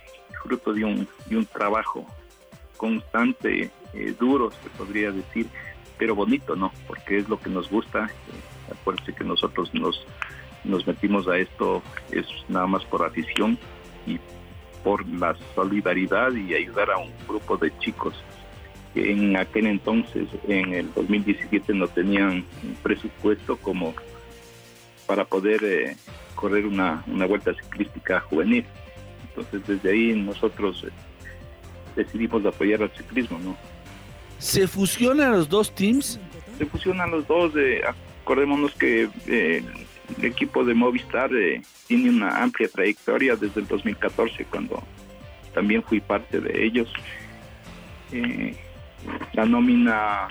fruto 0.43 0.73
de 0.73 0.85
un, 0.85 1.07
de 1.25 1.37
un 1.37 1.45
trabajo 1.45 2.05
constante, 2.77 3.71
eh, 3.93 4.15
duro, 4.19 4.51
se 4.51 4.69
podría 4.77 5.11
decir, 5.11 5.47
pero 5.97 6.15
bonito, 6.15 6.55
¿no? 6.55 6.71
Porque 6.87 7.17
es 7.17 7.29
lo 7.29 7.39
que 7.39 7.49
nos 7.49 7.69
gusta. 7.69 8.05
Eh, 8.05 8.71
acuérdense 8.71 9.13
que 9.13 9.23
nosotros 9.23 9.73
nos, 9.73 10.05
nos 10.63 10.85
metimos 10.85 11.27
a 11.27 11.37
esto 11.37 11.81
es 12.11 12.27
nada 12.49 12.67
más 12.67 12.83
por 12.85 13.03
afición 13.03 13.57
y 14.05 14.19
por 14.83 15.07
la 15.07 15.35
solidaridad 15.55 16.33
y 16.33 16.53
ayudar 16.53 16.91
a 16.91 16.97
un 16.97 17.11
grupo 17.27 17.57
de 17.57 17.75
chicos 17.79 18.13
que 18.93 19.11
en 19.11 19.35
aquel 19.37 19.67
entonces, 19.67 20.27
en 20.47 20.73
el 20.73 20.93
2017, 20.93 21.73
no 21.73 21.87
tenían 21.87 22.45
un 22.63 22.75
presupuesto 22.83 23.57
como 23.57 23.93
para 25.07 25.25
poder 25.25 25.63
eh, 25.63 25.95
correr 26.35 26.65
una, 26.65 27.03
una 27.07 27.25
vuelta 27.25 27.53
ciclística 27.53 28.19
juvenil. 28.19 28.65
Entonces 29.29 29.65
desde 29.65 29.91
ahí 29.91 30.13
nosotros 30.13 30.83
eh, 30.85 30.91
decidimos 31.95 32.45
apoyar 32.45 32.83
al 32.83 32.91
ciclismo, 32.91 33.39
¿no? 33.39 33.57
¿Se 34.37 34.67
fusionan 34.67 35.31
los 35.31 35.47
dos 35.47 35.73
teams? 35.73 36.19
Se 36.57 36.65
fusionan 36.65 37.11
los 37.11 37.25
dos, 37.27 37.53
eh, 37.55 37.81
acordémonos 38.21 38.73
que 38.73 39.09
eh, 39.27 39.63
el 40.17 40.25
equipo 40.25 40.63
de 40.63 40.73
Movistar 40.73 41.31
tiene 41.87 42.09
una 42.09 42.41
amplia 42.41 42.67
trayectoria 42.67 43.35
desde 43.35 43.61
el 43.61 43.67
2014 43.67 44.45
cuando 44.45 44.83
también 45.53 45.83
fui 45.83 45.99
parte 45.99 46.39
de 46.39 46.65
ellos. 46.65 46.91
la 49.33 49.45
nómina, 49.45 50.27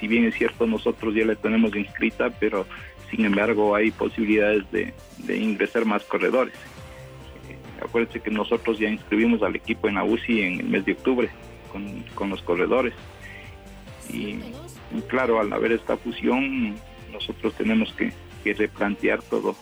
si 0.00 0.08
bien 0.08 0.24
es 0.24 0.34
cierto, 0.34 0.66
nosotros 0.66 1.14
ya 1.14 1.24
la 1.24 1.34
tenemos 1.34 1.74
inscrita, 1.76 2.30
pero 2.30 2.66
sin 3.10 3.24
embargo 3.24 3.74
hay 3.74 3.90
posibilidades 3.90 4.64
de, 4.72 4.92
ingresar 5.36 5.84
más 5.84 6.02
corredores. 6.04 6.54
Acuérdense 7.82 8.20
que 8.20 8.30
nosotros 8.30 8.78
ya 8.78 8.88
inscribimos 8.88 9.42
al 9.42 9.56
equipo 9.56 9.88
en 9.88 9.96
la 9.96 10.04
UCI 10.04 10.42
en 10.42 10.60
el 10.60 10.68
mes 10.68 10.84
de 10.84 10.92
octubre 10.92 11.28
con, 12.14 12.30
los 12.30 12.42
corredores. 12.42 12.94
Y, 14.12 14.38
claro, 15.08 15.40
al 15.40 15.52
haber 15.52 15.72
esta 15.72 15.96
fusión, 15.96 16.76
nosotros 17.12 17.54
tenemos 17.54 17.92
que, 17.94 18.12
que 18.44 18.52
replantear 18.52 19.22
todo 19.22 19.56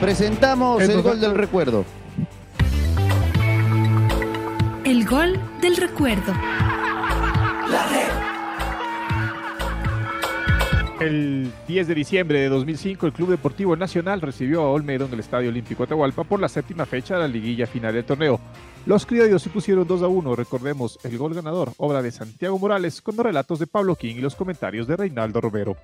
Presentamos 0.00 0.82
el 0.82 1.02
gol 1.02 1.20
del 1.20 1.34
recuerdo. 1.34 1.84
El 4.84 5.04
gol 5.04 5.40
del 5.60 5.76
recuerdo. 5.76 6.32
El 11.06 11.52
10 11.68 11.86
de 11.86 11.94
diciembre 11.94 12.40
de 12.40 12.48
2005, 12.48 13.06
el 13.06 13.12
Club 13.12 13.28
Deportivo 13.28 13.76
Nacional 13.76 14.20
recibió 14.20 14.62
a 14.62 14.70
Olmedo 14.70 15.06
en 15.06 15.12
el 15.12 15.20
Estadio 15.20 15.50
Olímpico 15.50 15.84
Atahualpa 15.84 16.24
por 16.24 16.40
la 16.40 16.48
séptima 16.48 16.84
fecha 16.84 17.14
de 17.14 17.20
la 17.20 17.28
liguilla 17.28 17.68
final 17.68 17.94
del 17.94 18.04
torneo. 18.04 18.40
Los 18.86 19.06
criollos 19.06 19.40
se 19.40 19.50
pusieron 19.50 19.86
2 19.86 20.02
a 20.02 20.08
1. 20.08 20.34
Recordemos 20.34 20.98
el 21.04 21.16
gol 21.16 21.32
ganador, 21.32 21.70
obra 21.76 22.02
de 22.02 22.10
Santiago 22.10 22.58
Morales, 22.58 23.00
con 23.00 23.14
los 23.14 23.24
relatos 23.24 23.60
de 23.60 23.68
Pablo 23.68 23.94
King 23.94 24.16
y 24.16 24.20
los 24.20 24.34
comentarios 24.34 24.88
de 24.88 24.96
Reinaldo 24.96 25.40
Romero. 25.40 25.76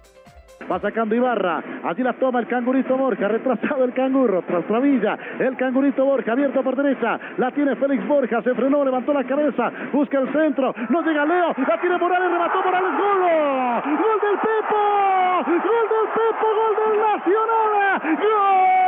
Va 0.70 0.80
sacando 0.80 1.14
Ibarra. 1.14 1.62
Allí 1.84 2.02
la 2.02 2.12
toma 2.14 2.40
el 2.40 2.46
cangurito 2.46 2.96
Borja. 2.96 3.28
Retrasado 3.28 3.84
el 3.84 3.92
canguro. 3.92 4.42
Tras 4.42 4.68
la 4.70 4.78
villa. 4.78 5.18
El 5.38 5.56
cangurito 5.56 6.04
Borja. 6.04 6.32
Abierto 6.32 6.62
por 6.62 6.76
derecha. 6.76 7.18
La 7.38 7.50
tiene 7.50 7.74
Félix 7.76 8.06
Borja. 8.06 8.42
Se 8.42 8.54
frenó. 8.54 8.84
Levantó 8.84 9.12
la 9.12 9.24
cabeza. 9.24 9.70
Busca 9.92 10.18
el 10.18 10.32
centro. 10.32 10.74
No 10.90 11.02
llega 11.02 11.24
Leo. 11.24 11.54
La 11.66 11.80
tiene 11.80 11.98
Morales. 11.98 12.30
Remató 12.30 12.62
Morales. 12.62 12.90
Gol. 12.96 13.96
Gol 13.96 14.20
del 14.22 14.38
Pepo. 14.38 15.71
Gol 15.82 15.88
del 15.88 16.06
Pepo. 16.14 16.46
Gol 16.54 16.74
del 16.76 16.94
Nacional. 17.00 18.16
Gol. 18.16 18.82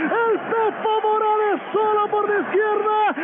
El 0.00 0.38
Pepo 0.38 1.00
Morales 1.02 1.60
solo 1.72 2.08
por 2.08 2.28
la 2.28 2.40
izquierda. 2.40 3.14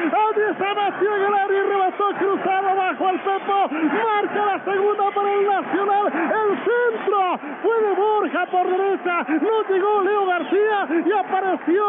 Se 0.46 0.74
metió 0.74 1.16
en 1.16 1.22
el 1.22 1.50
y 1.50 1.60
rebató 1.68 2.04
cruzado 2.18 2.76
bajo 2.76 3.08
al 3.08 3.20
Pepo. 3.20 3.68
Marca 3.70 4.46
la 4.46 4.64
segunda 4.64 5.10
para 5.10 5.32
el 5.32 5.46
Nacional. 5.46 6.06
El 6.06 6.50
centro 6.64 7.38
fue 7.62 7.80
de 7.80 7.94
Borja 8.26 8.46
por 8.46 8.66
derecha. 8.68 9.24
No 9.40 9.62
llegó 9.68 10.02
Leo 10.02 10.26
García 10.26 10.88
y 11.06 11.12
apareció 11.12 11.84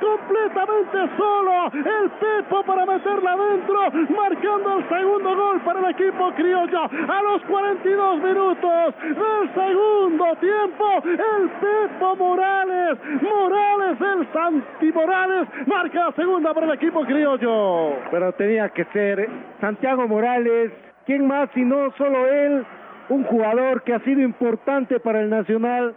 completamente 0.00 1.16
solo 1.16 1.70
el 1.72 2.10
Pepo 2.10 2.64
para 2.64 2.84
meterla 2.84 3.32
adentro. 3.32 3.78
Marcando 4.16 4.78
el 4.78 4.88
segundo 4.88 5.36
gol 5.36 5.60
para 5.60 5.78
el 5.80 5.90
equipo 5.90 6.32
criollo. 6.32 6.80
A 6.82 7.22
los 7.22 7.42
42 7.44 8.22
minutos 8.22 8.94
del 9.02 9.54
segundo 9.54 10.24
tiempo. 10.40 10.84
El 11.04 11.48
Pepo 11.60 12.16
Morales. 12.16 12.98
Morales 13.22 14.00
el 14.00 14.32
Santi 14.32 14.92
Morales 14.92 15.48
marca 15.66 16.06
la 16.06 16.12
segunda 16.12 16.54
para 16.54 16.66
el 16.66 16.72
equipo 16.72 17.04
criollo. 17.04 17.98
Pero 18.10 18.32
tenía 18.32 18.68
que 18.70 18.84
ser 18.86 19.28
Santiago 19.60 20.08
Morales, 20.08 20.72
¿quién 21.06 21.26
más 21.26 21.48
si 21.54 21.62
no 21.62 21.92
solo 21.96 22.26
él? 22.26 22.66
Un 23.08 23.24
jugador 23.24 23.82
que 23.82 23.94
ha 23.94 24.00
sido 24.00 24.20
importante 24.20 25.00
para 25.00 25.20
el 25.20 25.30
Nacional 25.30 25.94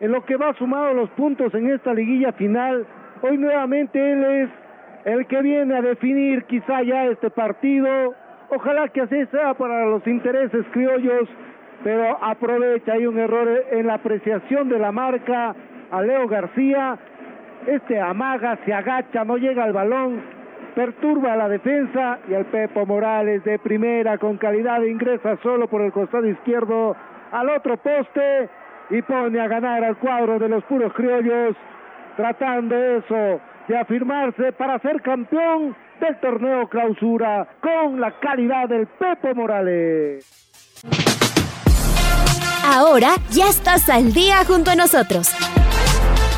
en 0.00 0.12
lo 0.12 0.24
que 0.24 0.36
va 0.36 0.54
sumado 0.54 0.94
los 0.94 1.10
puntos 1.10 1.54
en 1.54 1.70
esta 1.70 1.94
liguilla 1.94 2.32
final. 2.32 2.86
Hoy 3.22 3.38
nuevamente 3.38 4.12
él 4.12 4.24
es 4.24 4.50
el 5.04 5.26
que 5.26 5.42
viene 5.42 5.76
a 5.76 5.82
definir 5.82 6.44
quizá 6.44 6.82
ya 6.82 7.06
este 7.06 7.30
partido. 7.30 8.14
Ojalá 8.50 8.88
que 8.88 9.02
así 9.02 9.26
sea 9.26 9.54
para 9.54 9.86
los 9.86 10.06
intereses 10.06 10.66
criollos, 10.72 11.28
pero 11.84 12.22
aprovecha, 12.22 12.92
hay 12.92 13.06
un 13.06 13.18
error 13.18 13.48
en 13.70 13.86
la 13.86 13.94
apreciación 13.94 14.68
de 14.68 14.78
la 14.78 14.92
marca 14.92 15.54
a 15.90 16.02
Leo 16.02 16.28
García 16.28 16.98
este 17.66 18.00
amaga, 18.00 18.58
se 18.64 18.72
agacha, 18.72 19.24
no 19.24 19.36
llega 19.36 19.64
al 19.64 19.72
balón, 19.72 20.22
perturba 20.74 21.32
a 21.34 21.36
la 21.36 21.48
defensa 21.48 22.18
y 22.28 22.34
el 22.34 22.46
Pepo 22.46 22.86
Morales 22.86 23.44
de 23.44 23.58
primera 23.58 24.18
con 24.18 24.36
calidad 24.36 24.82
ingresa 24.82 25.36
solo 25.42 25.68
por 25.68 25.82
el 25.82 25.92
costado 25.92 26.26
izquierdo 26.26 26.96
al 27.32 27.48
otro 27.50 27.76
poste 27.76 28.48
y 28.90 29.02
pone 29.02 29.40
a 29.40 29.48
ganar 29.48 29.84
al 29.84 29.96
cuadro 29.98 30.38
de 30.38 30.48
los 30.48 30.64
puros 30.64 30.92
criollos, 30.94 31.56
tratando 32.16 32.74
eso 32.74 33.40
de 33.68 33.78
afirmarse 33.78 34.52
para 34.52 34.78
ser 34.80 35.00
campeón 35.02 35.76
del 36.00 36.18
torneo 36.20 36.68
clausura 36.68 37.46
con 37.60 38.00
la 38.00 38.18
calidad 38.18 38.68
del 38.68 38.86
Pepo 38.86 39.34
Morales. 39.34 40.26
Ahora 42.64 43.10
ya 43.30 43.48
estás 43.48 43.88
al 43.88 44.12
día 44.12 44.44
junto 44.46 44.70
a 44.70 44.74
nosotros. 44.74 45.34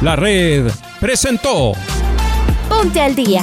La 0.03 0.17
red 0.17 0.67
presentó 1.01 1.73
Ponte 2.69 3.01
al 3.01 3.15
día. 3.15 3.43